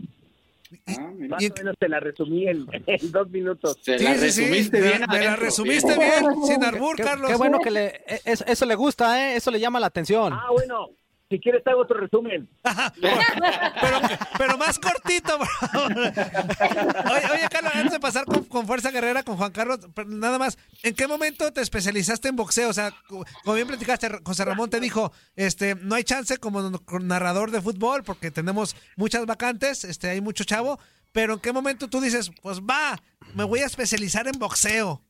Ah, 0.88 1.12
Más 1.30 1.44
o 1.44 1.54
menos 1.58 1.76
te 1.78 1.90
la 1.90 2.00
resumí 2.00 2.48
en, 2.48 2.66
dos 3.12 3.30
minutos. 3.30 3.82
Te 3.82 4.00
la 4.00 4.14
resumiste 4.14 4.82
bien. 4.82 5.02
Me 5.12 5.20
la 5.20 5.36
resumiste 5.36 5.96
bien, 6.00 6.44
sin 6.46 6.64
arbur, 6.64 6.96
Carlos. 6.98 7.30
Qué 7.30 7.38
bueno 7.38 7.60
que 7.60 7.72
le, 7.72 7.86
e, 8.08 8.22
eso, 8.26 8.46
eso, 8.48 8.66
le 8.66 8.76
gusta, 8.76 9.22
¿eh? 9.22 9.36
Eso 9.36 9.52
le 9.52 9.60
llama 9.60 9.80
la 9.80 9.88
atención. 9.88 10.32
Ah, 10.34 10.48
bueno. 10.52 10.90
Si 11.32 11.40
quieres, 11.40 11.66
hago 11.66 11.84
otro 11.84 11.98
resumen. 11.98 12.50
pero, 12.62 14.02
pero 14.38 14.58
más 14.58 14.78
cortito, 14.78 15.40
Oye, 15.40 17.26
oye, 17.32 17.48
Carlos, 17.50 17.72
antes 17.74 17.94
de 17.94 18.00
pasar 18.02 18.26
con, 18.26 18.68
Fuerza 18.68 18.92
Guerrera, 18.92 19.24
con 19.24 19.38
Juan 19.38 19.54
Carlos, 19.54 19.80
nada 20.08 20.38
más, 20.38 20.58
¿en 20.84 20.94
qué 20.94 21.08
momento 21.08 21.54
te 21.54 21.62
especializaste 21.62 22.28
en 22.28 22.36
boxeo? 22.36 22.68
O 22.68 22.74
sea, 22.74 22.94
como 23.08 23.56
bien 23.56 23.66
platicaste, 23.66 24.10
José 24.26 24.44
Ramón 24.44 24.70
te 24.70 24.82
dijo, 24.82 25.14
este, 25.38 25.76
no 25.76 25.96
hay 25.96 26.04
chance 26.04 26.38
como 26.38 26.70
narrador 27.00 27.50
de 27.52 27.62
fútbol 27.62 28.04
porque 28.04 28.30
tenemos 28.30 28.76
muchas 28.98 29.26
vacantes, 29.26 29.86
este, 29.86 30.10
hay 30.10 30.20
mucho 30.20 30.44
chavo, 30.44 30.80
pero 31.14 31.36
¿en 31.36 31.40
qué 31.40 31.54
momento 31.54 31.88
tú 31.88 32.02
dices, 32.02 32.30
pues 32.42 32.60
va, 32.60 33.02
me 33.36 33.46
voy 33.46 33.62
a 33.62 33.68
especializar 33.68 34.28
en 34.28 34.38
boxeo? 34.38 35.02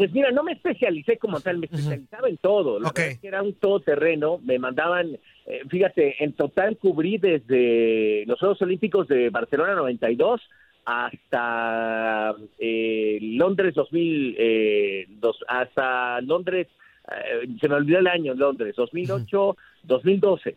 Pues 0.00 0.12
mira, 0.14 0.30
no 0.30 0.42
me 0.42 0.52
especialicé 0.52 1.18
como 1.18 1.40
tal, 1.40 1.58
me 1.58 1.66
especializaba 1.66 2.26
en 2.26 2.38
todo. 2.38 2.80
Lo 2.80 2.90
que 2.90 3.18
era 3.20 3.42
un 3.42 3.52
todoterreno, 3.52 4.38
me 4.42 4.58
mandaban, 4.58 5.18
eh, 5.44 5.60
fíjate, 5.68 6.24
en 6.24 6.32
total 6.32 6.78
cubrí 6.78 7.18
desde 7.18 8.24
los 8.24 8.38
Juegos 8.38 8.62
Olímpicos 8.62 9.08
de 9.08 9.28
Barcelona 9.28 9.74
92 9.74 10.40
hasta 10.86 12.34
eh, 12.58 13.18
Londres 13.20 13.74
2000, 13.74 14.36
eh, 14.38 15.06
hasta 15.46 16.22
Londres, 16.22 16.68
eh, 17.06 17.46
se 17.60 17.68
me 17.68 17.74
olvidó 17.74 17.98
el 17.98 18.06
año, 18.06 18.32
Londres, 18.32 18.76
2008, 18.76 19.56
2012. 19.82 20.56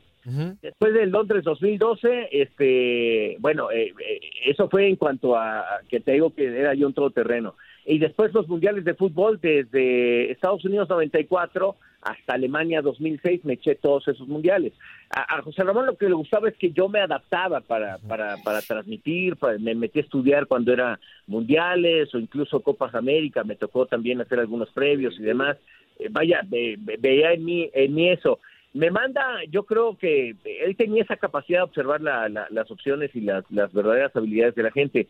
Después 0.61 0.93
del 0.93 1.09
Londres 1.09 1.43
2012, 1.43 2.29
este, 2.31 3.35
bueno, 3.39 3.69
eh, 3.71 3.93
eh, 3.99 4.19
eso 4.45 4.69
fue 4.69 4.87
en 4.87 4.95
cuanto 4.95 5.35
a, 5.35 5.81
que 5.89 5.99
te 5.99 6.13
digo 6.13 6.33
que 6.33 6.45
era 6.45 6.73
yo 6.73 6.87
un 6.87 6.93
todoterreno. 6.93 7.55
Y 7.85 7.99
después 7.99 8.33
los 8.33 8.47
mundiales 8.47 8.85
de 8.85 8.93
fútbol 8.93 9.39
desde 9.41 10.31
Estados 10.31 10.63
Unidos 10.63 10.89
94 10.89 11.75
hasta 12.01 12.33
Alemania 12.33 12.81
2006 12.81 13.45
me 13.45 13.53
eché 13.53 13.75
todos 13.75 14.07
esos 14.07 14.27
mundiales. 14.27 14.73
A, 15.09 15.41
José 15.41 15.63
Ramón 15.63 15.85
lo 15.85 15.97
que 15.97 16.07
le 16.07 16.15
gustaba 16.15 16.49
es 16.49 16.55
que 16.57 16.71
yo 16.71 16.89
me 16.89 16.99
adaptaba 16.99 17.61
para, 17.61 17.97
para, 17.99 18.37
para 18.43 18.61
transmitir, 18.61 19.37
me 19.59 19.75
metí 19.75 19.99
a 19.99 20.03
estudiar 20.03 20.47
cuando 20.47 20.73
era 20.73 20.99
mundiales 21.27 22.13
o 22.13 22.19
incluso 22.19 22.61
Copas 22.61 22.95
América, 22.95 23.43
me 23.43 23.55
tocó 23.55 23.85
también 23.85 24.21
hacer 24.21 24.39
algunos 24.39 24.69
previos 24.71 25.15
y 25.19 25.23
demás. 25.23 25.57
Eh, 25.99 26.07
vaya, 26.09 26.41
veía 26.49 27.33
en 27.33 27.45
mí, 27.45 27.69
en 27.73 27.93
mí 27.93 28.09
eso 28.09 28.39
me 28.73 28.89
manda, 28.89 29.43
yo 29.49 29.63
creo 29.63 29.97
que 29.97 30.35
él 30.43 30.75
tenía 30.75 31.03
esa 31.03 31.15
capacidad 31.17 31.59
de 31.59 31.63
observar 31.63 32.01
las 32.01 32.71
opciones 32.71 33.11
y 33.13 33.21
las, 33.21 33.45
verdaderas 33.49 34.15
habilidades 34.15 34.55
de 34.55 34.63
la 34.63 34.71
gente. 34.71 35.07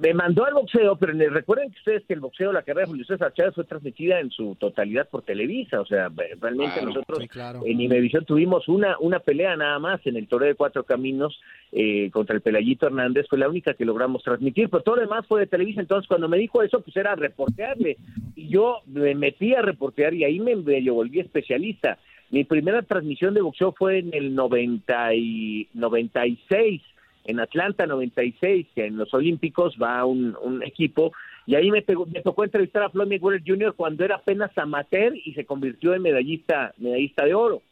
Me 0.00 0.14
mandó 0.14 0.46
al 0.46 0.54
boxeo, 0.54 0.96
pero 0.96 1.12
recuerden 1.30 1.70
que 1.70 1.78
ustedes 1.78 2.04
que 2.06 2.14
el 2.14 2.20
boxeo, 2.20 2.50
la 2.50 2.62
carrera 2.62 2.86
de 2.86 2.92
Julio 2.92 3.04
César 3.04 3.34
Chávez 3.34 3.54
fue 3.54 3.64
transmitida 3.64 4.20
en 4.20 4.30
su 4.30 4.54
totalidad 4.54 5.06
por 5.08 5.22
Televisa, 5.22 5.80
o 5.80 5.86
sea, 5.86 6.10
realmente 6.40 6.80
nosotros 6.82 7.18
en 7.64 7.80
Imevisión 7.80 8.24
tuvimos 8.24 8.68
una, 8.68 8.96
una 9.00 9.18
pelea 9.18 9.54
nada 9.54 9.78
más 9.78 10.00
en 10.06 10.16
el 10.16 10.28
Toreo 10.28 10.48
de 10.48 10.54
Cuatro 10.54 10.84
Caminos 10.84 11.38
eh, 11.72 12.10
contra 12.10 12.34
el 12.34 12.40
Pelayito 12.40 12.86
Hernández, 12.86 13.26
fue 13.28 13.38
la 13.38 13.50
única 13.50 13.74
que 13.74 13.84
logramos 13.84 14.22
transmitir, 14.22 14.70
pero 14.70 14.82
todo 14.82 14.96
lo 14.96 15.02
demás 15.02 15.26
fue 15.26 15.40
de 15.40 15.46
Televisa, 15.46 15.82
entonces 15.82 16.08
cuando 16.08 16.28
me 16.28 16.38
dijo 16.38 16.62
eso, 16.62 16.80
pues 16.80 16.96
era 16.96 17.14
reportearle, 17.14 17.98
y 18.34 18.48
yo 18.48 18.80
me 18.86 19.14
metí 19.14 19.54
a 19.54 19.60
reportear 19.60 20.14
y 20.14 20.24
ahí 20.24 20.40
me 20.40 20.56
medio 20.56 20.94
volví 20.94 21.20
especialista. 21.20 21.98
Mi 22.30 22.44
primera 22.44 22.82
transmisión 22.82 23.34
de 23.34 23.42
boxeo 23.42 23.72
fue 23.72 23.98
en 23.98 24.12
el 24.12 24.34
90 24.34 25.14
y 25.14 25.68
96, 25.74 26.82
en 27.26 27.40
Atlanta 27.40 27.86
96, 27.86 28.68
que 28.74 28.86
en 28.86 28.96
los 28.96 29.12
Olímpicos 29.12 29.76
va 29.82 30.04
un, 30.04 30.62
equipo, 30.64 31.12
y 31.44 31.54
ahí 31.54 31.70
me, 31.70 31.82
tocó 31.82 32.44
entrevistar 32.44 32.82
a 32.82 32.90
Floyd 32.90 33.08
Mayweather 33.08 33.42
Jr. 33.46 33.74
cuando 33.74 34.04
era 34.04 34.16
apenas 34.16 34.56
amateur 34.56 35.14
y 35.16 35.34
se 35.34 35.44
convirtió 35.44 35.94
en 35.94 36.02
medallista, 36.02 36.72
medallista 36.78 37.24
de 37.24 37.34
oro. 37.34 37.62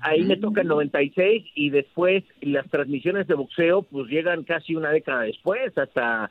Ahí 0.00 0.24
me 0.24 0.38
toca 0.38 0.62
el 0.62 0.68
96 0.68 1.44
y 1.54 1.68
después 1.68 2.24
las 2.40 2.66
transmisiones 2.70 3.26
de 3.26 3.34
boxeo 3.34 3.82
pues 3.82 4.08
llegan 4.08 4.42
casi 4.42 4.74
una 4.74 4.90
década 4.90 5.22
después, 5.22 5.76
hasta 5.76 6.30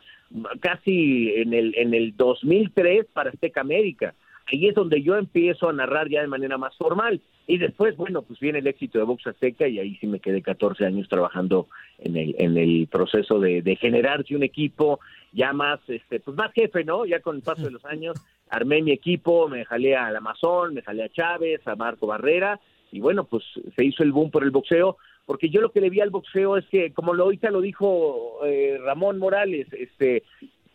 casi 0.62 1.32
en 1.36 1.54
el, 1.54 1.76
en 1.78 1.94
el 1.94 2.18
2003 2.18 3.06
para 3.14 3.30
Azteca 3.30 3.62
América 3.62 4.16
ahí 4.48 4.68
es 4.68 4.76
donde 4.76 5.02
yo 5.02 5.16
empiezo 5.16 5.70
a 5.70 5.74
narrar 5.74 6.10
ya 6.10 6.22
de 6.22 6.28
manera 6.28 6.58
más 6.58 6.76
formal. 6.78 7.22
Y 7.48 7.58
después, 7.58 7.96
bueno, 7.96 8.24
pues 8.24 8.40
viene 8.40 8.60
el 8.60 8.68
éxito 8.68 8.98
de 8.98 9.06
Box 9.06 9.28
Azteca 9.28 9.68
y 9.68 9.80
ahí 9.80 9.96
sí 9.98 10.08
me 10.08 10.20
quedé 10.20 10.42
14 10.42 10.86
años 10.86 11.08
trabajando 11.08 11.68
en 12.00 12.18
el, 12.18 12.36
en 12.40 12.58
el 12.58 12.88
proceso 12.88 13.40
de, 13.40 13.62
de 13.62 13.76
generarse 13.76 14.36
un 14.36 14.44
equipo 14.44 15.00
ya 15.32 15.54
más, 15.54 15.80
este, 15.88 16.20
pues 16.20 16.36
más 16.36 16.52
jefe, 16.54 16.84
¿no? 16.84 17.06
Ya 17.06 17.20
con 17.20 17.36
el 17.36 17.42
paso 17.44 17.64
de 17.64 17.72
los 17.72 17.86
años 17.86 18.16
armé 18.50 18.82
mi 18.82 18.92
equipo, 18.92 19.48
me 19.48 19.66
jalé 19.66 19.96
al 19.96 20.16
Amazon, 20.16 20.74
me 20.74 20.82
jalé 20.82 21.04
a 21.04 21.10
Chávez, 21.10 21.68
a 21.68 21.76
Marco 21.76 22.08
Barrera 22.08 22.60
y 22.92 23.00
bueno, 23.00 23.26
pues 23.26 23.44
se 23.76 23.84
hizo 23.84 24.04
el 24.04 24.12
boom 24.12 24.32
por 24.32 24.44
el 24.44 24.52
boxeo 24.52 24.98
porque 25.26 25.50
yo 25.50 25.62
lo 25.62 25.72
que 25.72 25.82
le 25.82 25.90
vi 25.90 26.02
al 26.02 26.12
boxeo 26.12 26.58
es 26.58 26.66
que, 26.68 26.94
como 26.94 27.14
lo 27.14 27.24
ahorita 27.24 27.50
lo 27.50 27.62
dijo 27.62 28.40
eh, 28.46 28.78
Ramón 28.84 29.18
Morales, 29.18 29.68
este, 29.74 30.24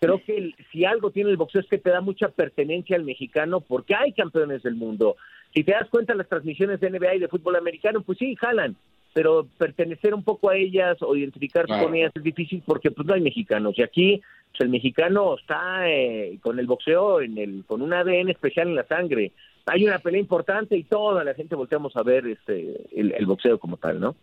creo 0.01 0.23
que 0.25 0.55
si 0.73 0.85
algo 0.85 1.11
tiene 1.11 1.31
el 1.31 1.37
boxeo 1.37 1.61
es 1.61 1.69
que 1.69 1.79
te 1.79 1.91
da 1.91 2.01
mucha 2.01 2.29
pertenencia 2.29 2.97
al 2.97 3.05
mexicano 3.05 3.61
porque 3.61 3.95
hay 3.95 4.13
campeones 4.13 4.63
del 4.63 4.75
mundo. 4.75 5.17
Si 5.55 5.63
te 5.63 5.73
das 5.73 5.89
cuenta, 5.91 6.15
las 6.15 6.29
transmisiones 6.29 6.81
de 6.81 6.91
NBA 6.91 7.17
y 7.17 7.19
de 7.21 7.29
fútbol 7.29 7.57
americano, 7.57 8.01
pues 8.01 8.19
sí, 8.19 8.35
jalan, 8.37 8.77
pero 9.13 9.47
pertenecer 9.59 10.15
un 10.15 10.25
poco 10.25 10.49
a 10.49 10.57
ellas 10.57 10.97
o 11.03 11.15
identificarse 11.15 11.73
con 11.83 11.95
ellas 11.95 12.13
es 12.15 12.23
difícil 12.23 12.63
porque 12.65 12.91
pues 12.91 13.07
no 13.07 13.15
hay 13.15 13.21
mexicanos. 13.21 13.75
Y 13.77 13.83
aquí 13.83 14.23
pues, 14.53 14.61
el 14.61 14.71
mexicano 14.71 15.37
está 15.37 15.89
eh, 15.91 16.39
con 16.41 16.59
el 16.59 16.67
boxeo 16.67 17.21
en 17.21 17.37
el 17.37 17.65
con 17.67 17.83
un 17.83 17.93
ADN 17.93 18.31
especial 18.31 18.69
en 18.69 18.77
la 18.77 18.87
sangre. 18.87 19.33
Hay 19.67 19.85
una 19.85 19.99
pelea 19.99 20.21
importante 20.21 20.77
y 20.77 20.85
toda 20.85 21.25
la 21.25 21.35
gente 21.35 21.55
volteamos 21.57 21.95
a 21.97 22.03
ver 22.03 22.27
este 22.27 22.87
el, 22.99 23.13
el 23.13 23.27
boxeo 23.27 23.59
como 23.59 23.77
tal, 23.77 24.01
¿no? 24.01 24.17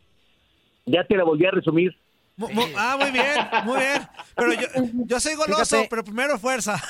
Ya 0.86 1.04
te 1.04 1.18
la 1.18 1.24
volví 1.24 1.46
a 1.46 1.52
resumir 1.52 1.96
ah, 2.78 2.98
muy 3.00 3.12
bien, 3.12 3.36
muy 3.66 3.80
bien. 3.80 4.02
Pero 4.36 4.54
yo, 4.54 4.68
yo 5.06 5.20
soy 5.20 5.36
goloso, 5.36 5.86
pero 5.90 6.04
primero 6.04 6.38
fuerza. 6.38 6.82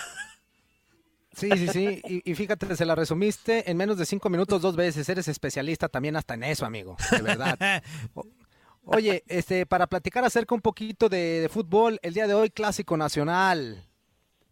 Sí, 1.33 1.51
sí, 1.55 1.68
sí. 1.68 2.01
Y, 2.25 2.33
fíjate, 2.33 2.75
se 2.75 2.86
la 2.86 2.96
resumiste 2.96 3.70
en 3.70 3.77
menos 3.77 4.00
de 4.00 4.07
cinco 4.07 4.27
minutos 4.27 4.60
dos 4.60 4.75
veces. 4.75 5.07
Eres 5.07 5.27
especialista 5.27 5.88
también 5.88 6.16
hasta 6.16 6.33
en 6.33 6.44
eso, 6.44 6.66
amigo. 6.66 6.98
De 7.12 7.22
verdad. 7.22 7.83
oye, 8.86 9.24
este, 9.27 9.68
para 9.68 9.86
platicar 9.86 10.25
acerca 10.25 10.55
un 10.55 10.62
poquito 10.62 11.10
de, 11.10 11.42
de, 11.42 11.50
fútbol, 11.50 12.00
el 12.01 12.16
día 12.16 12.25
de 12.25 12.33
hoy, 12.33 12.50
Clásico 12.50 12.98
Nacional 12.98 13.83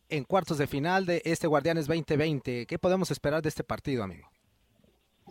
en 0.10 0.24
cuartos 0.24 0.58
de 0.58 0.68
final 0.68 1.08
de 1.08 1.24
este 1.26 1.48
Guardianes 1.48 1.88
2020. 1.88 2.68
¿Qué 2.68 2.80
podemos 2.80 3.10
esperar 3.10 3.42
de 3.42 3.50
este 3.50 3.64
partido, 3.64 4.04
amigo? 4.04 4.30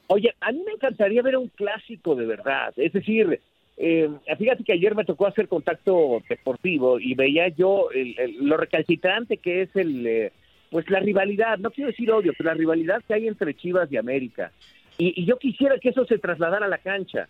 Oye, 0.08 0.34
a 0.40 0.52
mí 0.52 0.62
me 0.66 0.72
encantaría 0.72 1.22
ver 1.22 1.36
un 1.36 1.48
clásico 1.48 2.14
de 2.14 2.26
verdad. 2.26 2.72
Es 2.76 2.92
decir, 2.92 3.40
eh, 3.76 4.08
fíjate 4.38 4.62
que 4.62 4.72
ayer 4.72 4.94
me 4.94 5.04
tocó 5.04 5.26
hacer 5.26 5.48
contacto 5.48 6.22
deportivo 6.28 7.00
y 7.00 7.14
veía 7.14 7.48
yo 7.48 7.88
lo 8.40 8.56
recalcitrante 8.56 9.38
que 9.38 9.62
es 9.62 9.74
el, 9.74 10.06
eh, 10.06 10.32
pues 10.70 10.88
la 10.90 11.00
rivalidad, 11.00 11.58
no 11.58 11.70
quiero 11.70 11.90
decir 11.90 12.10
odio, 12.10 12.32
pero 12.36 12.50
la 12.50 12.54
rivalidad 12.54 13.02
que 13.06 13.14
hay 13.14 13.26
entre 13.26 13.54
Chivas 13.54 13.90
y 13.90 13.96
América. 13.96 14.52
Y, 14.96 15.24
yo 15.24 15.38
quisiera 15.38 15.78
que 15.78 15.88
eso 15.88 16.06
se 16.06 16.18
trasladara 16.18 16.66
a 16.66 16.68
la 16.68 16.78
cancha. 16.78 17.28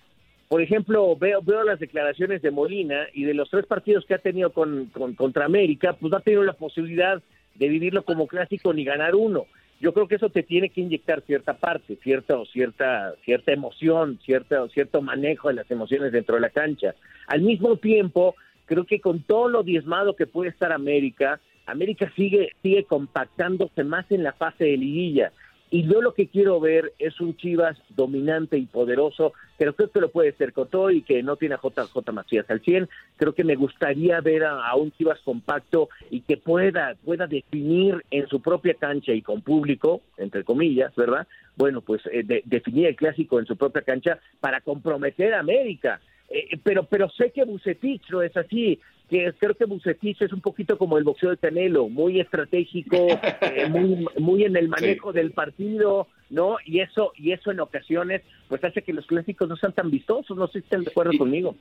Por 0.48 0.60
ejemplo, 0.60 1.16
veo, 1.16 1.40
veo 1.40 1.64
las 1.64 1.80
declaraciones 1.80 2.42
de 2.42 2.50
Molina 2.50 3.06
y 3.14 3.24
de 3.24 3.32
los 3.32 3.48
tres 3.48 3.64
partidos 3.64 4.04
que 4.04 4.14
ha 4.14 4.18
tenido 4.18 4.52
con, 4.52 4.90
contra 5.16 5.46
América, 5.46 5.94
pues 5.94 6.10
no 6.10 6.18
ha 6.18 6.20
tenido 6.20 6.44
la 6.44 6.52
posibilidad 6.52 7.22
de 7.54 7.68
vivirlo 7.68 8.04
como 8.04 8.26
clásico 8.26 8.74
ni 8.74 8.84
ganar 8.84 9.14
uno 9.14 9.46
yo 9.84 9.92
creo 9.92 10.08
que 10.08 10.14
eso 10.14 10.30
te 10.30 10.42
tiene 10.42 10.70
que 10.70 10.80
inyectar 10.80 11.20
cierta 11.26 11.58
parte, 11.58 11.96
cierta 12.02 12.42
cierta 12.46 13.12
cierta 13.22 13.52
emoción, 13.52 14.18
cierto 14.24 14.66
cierto 14.70 15.02
manejo 15.02 15.48
de 15.48 15.54
las 15.56 15.70
emociones 15.70 16.10
dentro 16.10 16.36
de 16.36 16.40
la 16.40 16.48
cancha. 16.48 16.94
Al 17.26 17.42
mismo 17.42 17.76
tiempo, 17.76 18.34
creo 18.64 18.86
que 18.86 19.00
con 19.00 19.20
todo 19.20 19.50
lo 19.50 19.62
diezmado 19.62 20.16
que 20.16 20.26
puede 20.26 20.48
estar 20.48 20.72
América, 20.72 21.38
América 21.66 22.10
sigue 22.16 22.52
sigue 22.62 22.84
compactándose 22.84 23.84
más 23.84 24.10
en 24.10 24.22
la 24.22 24.32
fase 24.32 24.64
de 24.64 24.78
liguilla. 24.78 25.32
Y 25.74 25.82
yo 25.88 26.00
lo 26.00 26.14
que 26.14 26.28
quiero 26.28 26.60
ver 26.60 26.92
es 27.00 27.20
un 27.20 27.36
Chivas 27.36 27.76
dominante 27.96 28.56
y 28.56 28.64
poderoso, 28.64 29.32
creo 29.58 29.74
que 29.74 30.00
lo 30.00 30.08
puede 30.08 30.30
ser 30.34 30.52
Cotó 30.52 30.88
y 30.92 31.02
que 31.02 31.20
no 31.24 31.34
tiene 31.34 31.56
a 31.56 31.60
JJ 31.60 32.12
Macías 32.12 32.48
al 32.48 32.60
100. 32.60 32.88
Creo 33.16 33.34
que 33.34 33.42
me 33.42 33.56
gustaría 33.56 34.20
ver 34.20 34.44
a, 34.44 34.72
un 34.76 34.92
Chivas 34.92 35.18
compacto 35.24 35.88
y 36.10 36.20
que 36.20 36.36
pueda, 36.36 36.94
pueda 37.04 37.26
definir 37.26 38.04
en 38.12 38.28
su 38.28 38.40
propia 38.40 38.74
cancha 38.74 39.14
y 39.14 39.20
con 39.20 39.42
público, 39.42 40.00
entre 40.16 40.44
comillas, 40.44 40.94
¿verdad? 40.94 41.26
Bueno, 41.56 41.80
pues 41.80 42.02
eh, 42.12 42.42
definir 42.44 42.86
el 42.86 42.94
clásico 42.94 43.40
en 43.40 43.46
su 43.46 43.56
propia 43.56 43.82
cancha 43.82 44.20
para 44.38 44.60
comprometer 44.60 45.34
a 45.34 45.40
América. 45.40 46.00
Eh, 46.30 46.58
pero, 46.62 46.84
pero 46.84 47.08
sé 47.10 47.30
que 47.30 47.44
Bucetich 47.44 48.08
no 48.10 48.22
es 48.22 48.36
así 48.36 48.80
que 49.08 49.32
creo 49.38 49.54
que 49.54 49.66
Bucetich 49.66 50.22
es 50.22 50.32
un 50.32 50.40
poquito 50.40 50.78
como 50.78 50.96
el 50.96 51.04
boxeo 51.04 51.30
de 51.30 51.36
Canelo, 51.36 51.88
muy 51.88 52.20
estratégico, 52.20 52.96
eh, 53.42 53.68
muy, 53.68 54.06
muy 54.18 54.44
en 54.44 54.56
el 54.56 54.68
manejo 54.68 55.12
del 55.12 55.32
partido, 55.32 56.08
¿no? 56.30 56.56
Y 56.64 56.80
eso, 56.80 57.12
y 57.16 57.32
eso 57.32 57.50
en 57.50 57.60
ocasiones, 57.60 58.22
pues 58.48 58.64
hace 58.64 58.82
que 58.82 58.92
los 58.92 59.06
clásicos 59.06 59.48
no 59.48 59.56
sean 59.56 59.74
tan 59.74 59.90
vistosos, 59.90 60.36
no 60.36 60.46
sé 60.46 60.60
si 60.60 60.64
están 60.64 60.84
de 60.84 60.90
acuerdo 60.90 61.12
conmigo. 61.18 61.54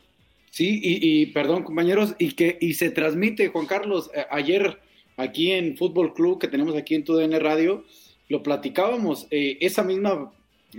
Sí, 0.50 0.80
y, 0.84 1.26
perdón, 1.28 1.64
compañeros, 1.64 2.16
y 2.20 2.34
que 2.34 2.58
y 2.62 2.76
se 2.76 2.92
transmite, 2.92 3.48
Juan 3.50 3.66
Carlos, 3.66 4.12
eh, 4.16 4.26
ayer 4.30 4.80
aquí 5.18 5.52
en 5.52 5.76
Fútbol 5.78 6.14
Club, 6.14 6.40
que 6.40 6.48
tenemos 6.48 6.76
aquí 6.76 6.96
en 6.96 7.04
TUDN 7.04 7.40
Radio, 7.40 7.84
lo 8.30 8.44
platicábamos, 8.44 9.28
eh, 9.32 9.58
esa 9.62 9.84
misma 9.84 10.32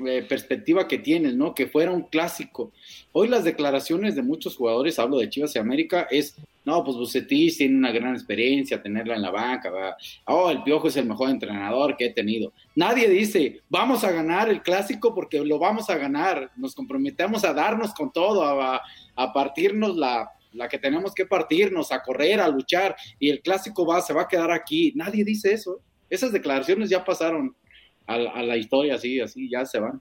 eh, 0.06 0.24
perspectiva 0.28 0.88
que 0.88 0.98
tienes, 0.98 1.34
¿no? 1.34 1.54
Que 1.54 1.66
fuera 1.66 1.90
un 1.92 2.02
clásico. 2.02 2.72
Hoy 3.12 3.28
las 3.28 3.44
declaraciones 3.44 4.14
de 4.14 4.22
muchos 4.22 4.56
jugadores, 4.56 4.98
hablo 4.98 5.18
de 5.18 5.28
Chivas 5.28 5.54
y 5.54 5.58
América, 5.58 6.06
es, 6.10 6.36
no, 6.64 6.82
pues 6.84 6.96
Bucetis 6.96 7.58
tiene 7.58 7.76
una 7.76 7.92
gran 7.92 8.14
experiencia, 8.14 8.82
tenerla 8.82 9.14
en 9.14 9.22
la 9.22 9.30
banca, 9.30 9.70
¿verdad? 9.70 9.94
oh, 10.26 10.50
el 10.50 10.62
Piojo 10.62 10.88
es 10.88 10.96
el 10.96 11.06
mejor 11.06 11.30
entrenador 11.30 11.96
que 11.96 12.06
he 12.06 12.12
tenido. 12.12 12.52
Nadie 12.74 13.08
dice, 13.08 13.60
vamos 13.68 14.04
a 14.04 14.10
ganar 14.12 14.48
el 14.48 14.62
clásico 14.62 15.14
porque 15.14 15.44
lo 15.44 15.58
vamos 15.58 15.90
a 15.90 15.98
ganar, 15.98 16.50
nos 16.56 16.74
comprometemos 16.74 17.44
a 17.44 17.52
darnos 17.52 17.92
con 17.94 18.12
todo, 18.12 18.42
a, 18.42 18.82
a 19.16 19.32
partirnos 19.32 19.96
la, 19.96 20.30
la 20.54 20.68
que 20.68 20.78
tenemos 20.78 21.14
que 21.14 21.26
partirnos, 21.26 21.92
a 21.92 22.02
correr, 22.02 22.40
a 22.40 22.48
luchar, 22.48 22.96
y 23.18 23.28
el 23.28 23.42
clásico 23.42 23.84
va, 23.84 24.00
se 24.00 24.14
va 24.14 24.22
a 24.22 24.28
quedar 24.28 24.50
aquí. 24.50 24.92
Nadie 24.94 25.24
dice 25.24 25.52
eso. 25.52 25.80
esas 26.08 26.32
declaraciones 26.32 26.88
ya 26.88 27.04
pasaron 27.04 27.54
a, 28.06 28.42
la 28.42 28.56
historia, 28.56 28.94
así, 28.94 29.20
así, 29.20 29.48
ya 29.48 29.64
se 29.64 29.80
van. 29.80 30.00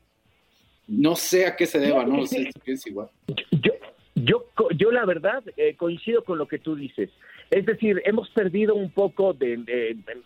No 0.87 1.15
sé 1.15 1.45
a 1.45 1.55
qué 1.55 1.65
se 1.65 1.79
deba, 1.79 2.05
no, 2.05 2.25
sé 2.25 2.51
si 2.51 2.59
piensa 2.59 2.89
igual. 2.89 3.09
Yo, 3.51 3.73
yo, 4.15 4.45
yo 4.77 4.91
la 4.91 5.05
verdad 5.05 5.43
eh, 5.57 5.75
coincido 5.75 6.23
con 6.23 6.37
lo 6.37 6.47
que 6.47 6.59
tú 6.59 6.75
dices. 6.75 7.09
Es 7.53 7.67
decir, 7.67 8.01
hemos 8.05 8.29
perdido 8.31 8.73
un 8.73 8.89
poco 8.89 9.33
de, 9.33 9.53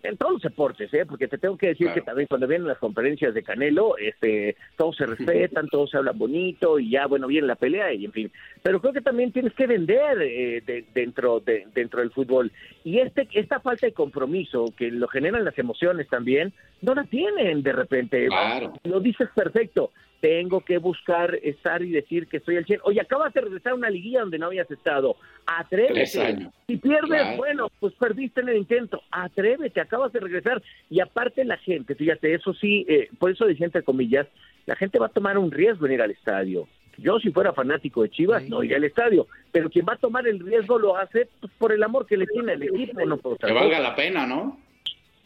en 0.03 0.17
todos 0.17 0.33
los 0.33 0.41
deportes, 0.41 0.93
¿eh? 0.93 1.05
porque 1.05 1.27
te 1.27 1.37
tengo 1.37 1.57
que 1.57 1.67
decir 1.67 1.91
que 1.91 2.01
también 2.01 2.27
cuando 2.27 2.47
vienen 2.47 2.69
las 2.69 2.77
conferencias 2.77 3.33
de 3.33 3.43
Canelo, 3.43 3.97
este, 3.97 4.55
todos 4.77 4.95
se 4.95 5.05
respetan, 5.05 5.67
todos 5.67 5.89
se 5.89 5.97
hablan 5.97 6.17
bonito 6.17 6.79
y 6.79 6.91
ya, 6.91 7.05
bueno, 7.05 7.27
viene 7.27 7.47
la 7.47 7.55
pelea 7.55 7.93
y 7.93 8.05
en 8.05 8.13
fin. 8.13 8.31
Pero 8.63 8.79
creo 8.79 8.93
que 8.93 9.01
también 9.01 9.33
tienes 9.33 9.53
que 9.55 9.67
vender 9.67 10.21
eh, 10.21 10.85
dentro, 10.93 11.41
de, 11.41 11.67
dentro 11.73 11.99
del 11.99 12.11
fútbol. 12.11 12.49
Y 12.87 12.99
este, 12.99 13.27
esta 13.33 13.59
falta 13.59 13.85
de 13.85 13.91
compromiso 13.91 14.73
que 14.77 14.89
lo 14.89 15.09
generan 15.09 15.43
las 15.43 15.59
emociones 15.59 16.07
también, 16.07 16.53
no 16.81 16.95
la 16.95 17.03
tienen 17.03 17.61
de 17.61 17.73
repente. 17.73 18.27
Claro. 18.27 18.71
Lo 18.85 19.01
dices 19.01 19.27
perfecto 19.35 19.91
tengo 20.21 20.61
que 20.61 20.77
buscar 20.77 21.35
estar 21.43 21.81
y 21.83 21.91
decir 21.91 22.27
que 22.27 22.37
estoy 22.37 22.55
el 22.55 22.65
100. 22.65 22.79
Oye, 22.85 23.01
acabas 23.01 23.33
de 23.33 23.41
regresar 23.41 23.73
a 23.73 23.75
una 23.75 23.89
liguilla 23.89 24.21
donde 24.21 24.39
no 24.39 24.47
habías 24.47 24.69
estado. 24.71 25.15
Atrévete. 25.45 26.49
Si 26.65 26.77
pierdes, 26.77 27.37
bueno, 27.37 27.69
pues 27.79 27.93
perdiste 27.93 28.41
en 28.41 28.49
el 28.49 28.57
intento. 28.57 29.01
Atrévete, 29.11 29.79
acabas 29.79 30.11
de 30.13 30.21
regresar. 30.21 30.63
Y 30.89 31.01
aparte 31.01 31.43
la 31.45 31.57
gente, 31.57 31.93
fíjate, 31.93 32.33
eso 32.33 32.53
sí, 32.53 32.85
eh, 32.87 33.09
por 33.19 33.31
eso 33.31 33.45
decía 33.45 33.65
entre 33.65 33.83
comillas, 33.83 34.27
la 34.65 34.75
gente 34.75 34.97
va 34.97 35.07
a 35.07 35.09
tomar 35.09 35.37
un 35.37 35.51
riesgo 35.51 35.85
en 35.85 35.93
ir 35.93 36.01
al 36.01 36.11
estadio. 36.11 36.67
Yo 36.97 37.19
si 37.19 37.31
fuera 37.31 37.53
fanático 37.53 38.01
de 38.01 38.09
Chivas, 38.09 38.43
no 38.49 38.63
iría 38.63 38.77
al 38.77 38.83
estadio. 38.83 39.27
Pero 39.51 39.69
quien 39.69 39.85
va 39.87 39.93
a 39.93 39.97
tomar 39.97 40.27
el 40.27 40.39
riesgo 40.39 40.79
lo 40.79 40.97
hace 40.97 41.29
pues, 41.39 41.51
por 41.57 41.71
el 41.71 41.83
amor 41.83 42.05
que 42.05 42.17
le 42.17 42.25
tiene 42.27 42.53
al 42.53 42.63
equipo. 42.63 43.05
No 43.05 43.17
que 43.17 43.53
valga 43.53 43.79
la 43.79 43.95
pena, 43.95 44.25
¿no? 44.25 44.59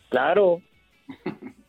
Claro. 0.10 0.62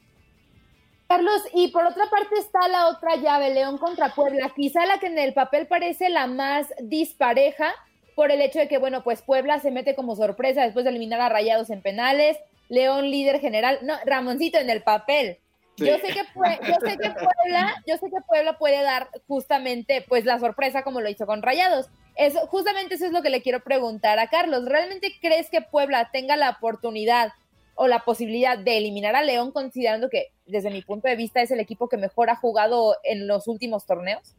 Carlos, 1.09 1.43
y 1.53 1.69
por 1.69 1.85
otra 1.85 2.05
parte 2.11 2.37
está 2.38 2.69
la 2.69 2.88
otra 2.88 3.17
llave, 3.17 3.53
León 3.53 3.77
contra 3.77 4.15
Puebla, 4.15 4.51
quizá 4.57 4.87
la 4.87 4.99
que 4.99 5.09
en 5.09 5.19
el 5.19 5.35
papel 5.35 5.67
parece 5.67 6.09
la 6.09 6.27
más 6.27 6.73
dispareja 6.81 7.75
por 8.15 8.31
el 8.31 8.41
hecho 8.41 8.61
de 8.61 8.67
que, 8.67 8.79
bueno, 8.79 9.03
pues 9.05 9.21
Puebla 9.21 9.59
se 9.61 9.71
mete 9.71 9.95
como 9.95 10.17
sorpresa 10.17 10.62
después 10.62 10.87
de 10.87 10.91
eliminar 10.91 11.21
a 11.21 11.29
Rayados 11.29 11.69
en 11.69 11.83
penales, 11.83 12.38
León 12.71 13.11
líder 13.11 13.41
general, 13.41 13.79
no, 13.83 13.93
Ramoncito 14.07 14.57
en 14.59 14.71
el 14.71 14.83
papel. 14.83 15.37
Yo 15.77 15.99
sé 15.99 16.09
que 16.09 16.23
yo 16.69 16.75
sé 16.87 16.99
que 16.99 17.11
Puebla, 17.11 17.83
yo 17.87 17.97
sé 17.97 18.11
que 18.11 18.21
Puebla 18.29 18.59
puede 18.59 18.83
dar 18.83 19.09
justamente 19.27 20.05
pues 20.07 20.25
la 20.25 20.39
sorpresa 20.39 20.83
como 20.83 21.01
lo 21.01 21.09
hizo 21.09 21.27
con 21.27 21.43
Rayados. 21.43 21.89
Eso, 22.17 22.47
justamente 22.47 22.97
eso 22.97 23.07
es 23.07 23.13
lo 23.13 23.23
que 23.23 23.31
le 23.31 23.43
quiero 23.43 23.61
preguntar 23.61 24.19
a 24.19 24.29
Carlos. 24.29 24.67
¿Realmente 24.67 25.13
crees 25.21 25.49
que 25.49 25.63
Puebla 25.63 26.11
tenga 26.13 26.37
la 26.37 26.51
oportunidad 26.51 27.33
o 27.75 27.89
la 27.89 28.01
posibilidad 28.01 28.59
de 28.59 28.77
eliminar 28.77 29.17
a 29.17 29.23
León, 29.23 29.51
considerando 29.51 30.11
que 30.11 30.29
desde 30.47 30.71
mi 30.71 30.83
punto 30.83 31.09
de 31.09 31.17
vista 31.17 31.41
es 31.41 31.51
el 31.51 31.61
equipo 31.61 31.89
que 31.89 31.97
mejor 31.97 32.29
ha 32.29 32.37
jugado 32.37 32.97
en 33.03 33.27
los 33.27 33.49
últimos 33.49 33.87
torneos? 33.87 34.37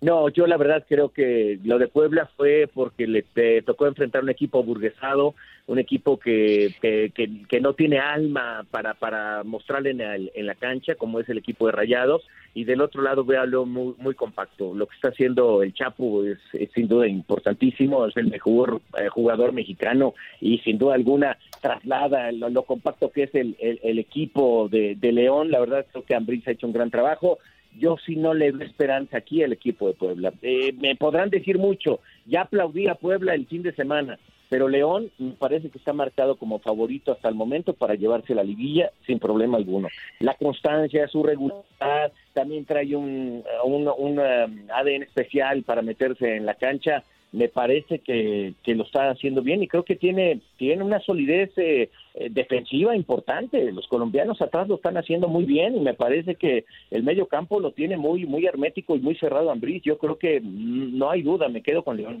No, 0.00 0.28
yo 0.28 0.46
la 0.48 0.56
verdad 0.56 0.84
creo 0.88 1.12
que 1.12 1.60
lo 1.62 1.78
de 1.78 1.86
Puebla 1.86 2.28
fue 2.36 2.68
porque 2.72 3.06
le 3.06 3.62
tocó 3.62 3.86
enfrentar 3.86 4.22
un 4.22 4.30
equipo 4.30 4.62
burguesado, 4.62 5.34
un 5.66 5.78
equipo 5.78 6.18
que, 6.18 6.74
que, 6.80 7.60
no 7.60 7.74
tiene 7.74 7.98
alma 7.98 8.66
para, 8.70 8.94
para 8.94 9.44
mostrarle 9.44 9.90
en, 9.90 10.46
la 10.46 10.54
cancha, 10.54 10.96
como 10.96 11.20
es 11.20 11.28
el 11.28 11.38
equipo 11.38 11.66
de 11.66 11.72
Rayados, 11.72 12.22
y 12.54 12.64
del 12.64 12.82
otro 12.82 13.02
lado 13.02 13.24
véalo 13.24 13.64
muy, 13.64 13.94
muy 13.98 14.14
compacto. 14.14 14.74
Lo 14.74 14.86
que 14.86 14.96
está 14.96 15.08
haciendo 15.08 15.62
el 15.62 15.72
Chapo 15.72 16.24
es, 16.24 16.38
sin 16.74 16.88
duda 16.88 17.06
importantísimo, 17.06 18.06
es 18.06 18.16
el 18.16 18.28
mejor 18.28 18.82
eh, 18.98 19.08
jugador 19.08 19.52
mexicano 19.52 20.14
y 20.40 20.58
sin 20.58 20.78
duda 20.78 20.94
alguna 20.94 21.38
traslada 21.60 22.30
lo, 22.32 22.62
compacto 22.64 23.10
que 23.10 23.24
es 23.24 23.34
el, 23.34 23.56
el, 23.60 23.98
equipo 23.98 24.68
de, 24.68 24.96
de, 24.96 25.12
León. 25.12 25.50
La 25.50 25.60
verdad 25.60 25.86
creo 25.90 26.04
que 26.04 26.14
Ambriz 26.14 26.46
ha 26.46 26.50
hecho 26.50 26.66
un 26.66 26.72
gran 26.72 26.90
trabajo 26.90 27.38
yo 27.78 27.96
sí 28.04 28.16
no 28.16 28.34
le 28.34 28.52
doy 28.52 28.64
esperanza 28.64 29.18
aquí 29.18 29.42
al 29.42 29.52
equipo 29.52 29.88
de 29.88 29.94
Puebla. 29.94 30.32
Eh, 30.42 30.72
me 30.78 30.94
podrán 30.96 31.30
decir 31.30 31.58
mucho, 31.58 32.00
ya 32.26 32.42
aplaudí 32.42 32.88
a 32.88 32.94
Puebla 32.94 33.34
el 33.34 33.46
fin 33.46 33.62
de 33.62 33.72
semana, 33.72 34.18
pero 34.52 34.68
León 34.68 35.10
me 35.16 35.30
parece 35.30 35.70
que 35.70 35.78
está 35.78 35.94
marcado 35.94 36.36
como 36.36 36.58
favorito 36.58 37.10
hasta 37.10 37.26
el 37.30 37.34
momento 37.34 37.72
para 37.72 37.94
llevarse 37.94 38.34
la 38.34 38.44
liguilla 38.44 38.90
sin 39.06 39.18
problema 39.18 39.56
alguno. 39.56 39.88
La 40.20 40.34
constancia, 40.34 41.08
su 41.08 41.22
regularidad, 41.22 42.12
también 42.34 42.66
trae 42.66 42.94
un, 42.94 43.42
un 43.64 43.88
um, 43.88 44.70
ADN 44.70 45.04
especial 45.04 45.62
para 45.62 45.80
meterse 45.80 46.36
en 46.36 46.44
la 46.44 46.54
cancha 46.56 47.02
me 47.32 47.48
parece 47.48 48.00
que, 48.00 48.52
lo 48.66 48.84
está 48.84 49.08
haciendo 49.08 49.40
bien 49.40 49.62
y 49.62 49.68
creo 49.68 49.84
que 49.84 49.96
tiene, 49.96 50.40
tiene 50.58 50.84
una 50.84 51.00
solidez 51.00 51.50
eh, 51.56 51.88
eh, 52.12 52.28
defensiva 52.30 52.94
importante. 52.94 53.72
Los 53.72 53.88
colombianos 53.88 54.42
atrás 54.42 54.68
lo 54.68 54.74
están 54.74 54.98
haciendo 54.98 55.28
muy 55.28 55.44
bien 55.44 55.74
y 55.74 55.80
me 55.80 55.94
parece 55.94 56.34
que 56.34 56.66
el 56.90 57.02
medio 57.02 57.24
campo 57.24 57.58
lo 57.58 57.72
tiene 57.72 57.96
muy, 57.96 58.26
muy 58.26 58.44
hermético 58.44 58.96
y 58.96 59.00
muy 59.00 59.14
cerrado 59.14 59.50
Ambriz. 59.50 59.82
Yo 59.82 59.96
creo 59.96 60.18
que 60.18 60.42
mm, 60.42 60.98
no 60.98 61.10
hay 61.10 61.22
duda, 61.22 61.48
me 61.48 61.62
quedo 61.62 61.82
con 61.82 61.96
León. 61.96 62.20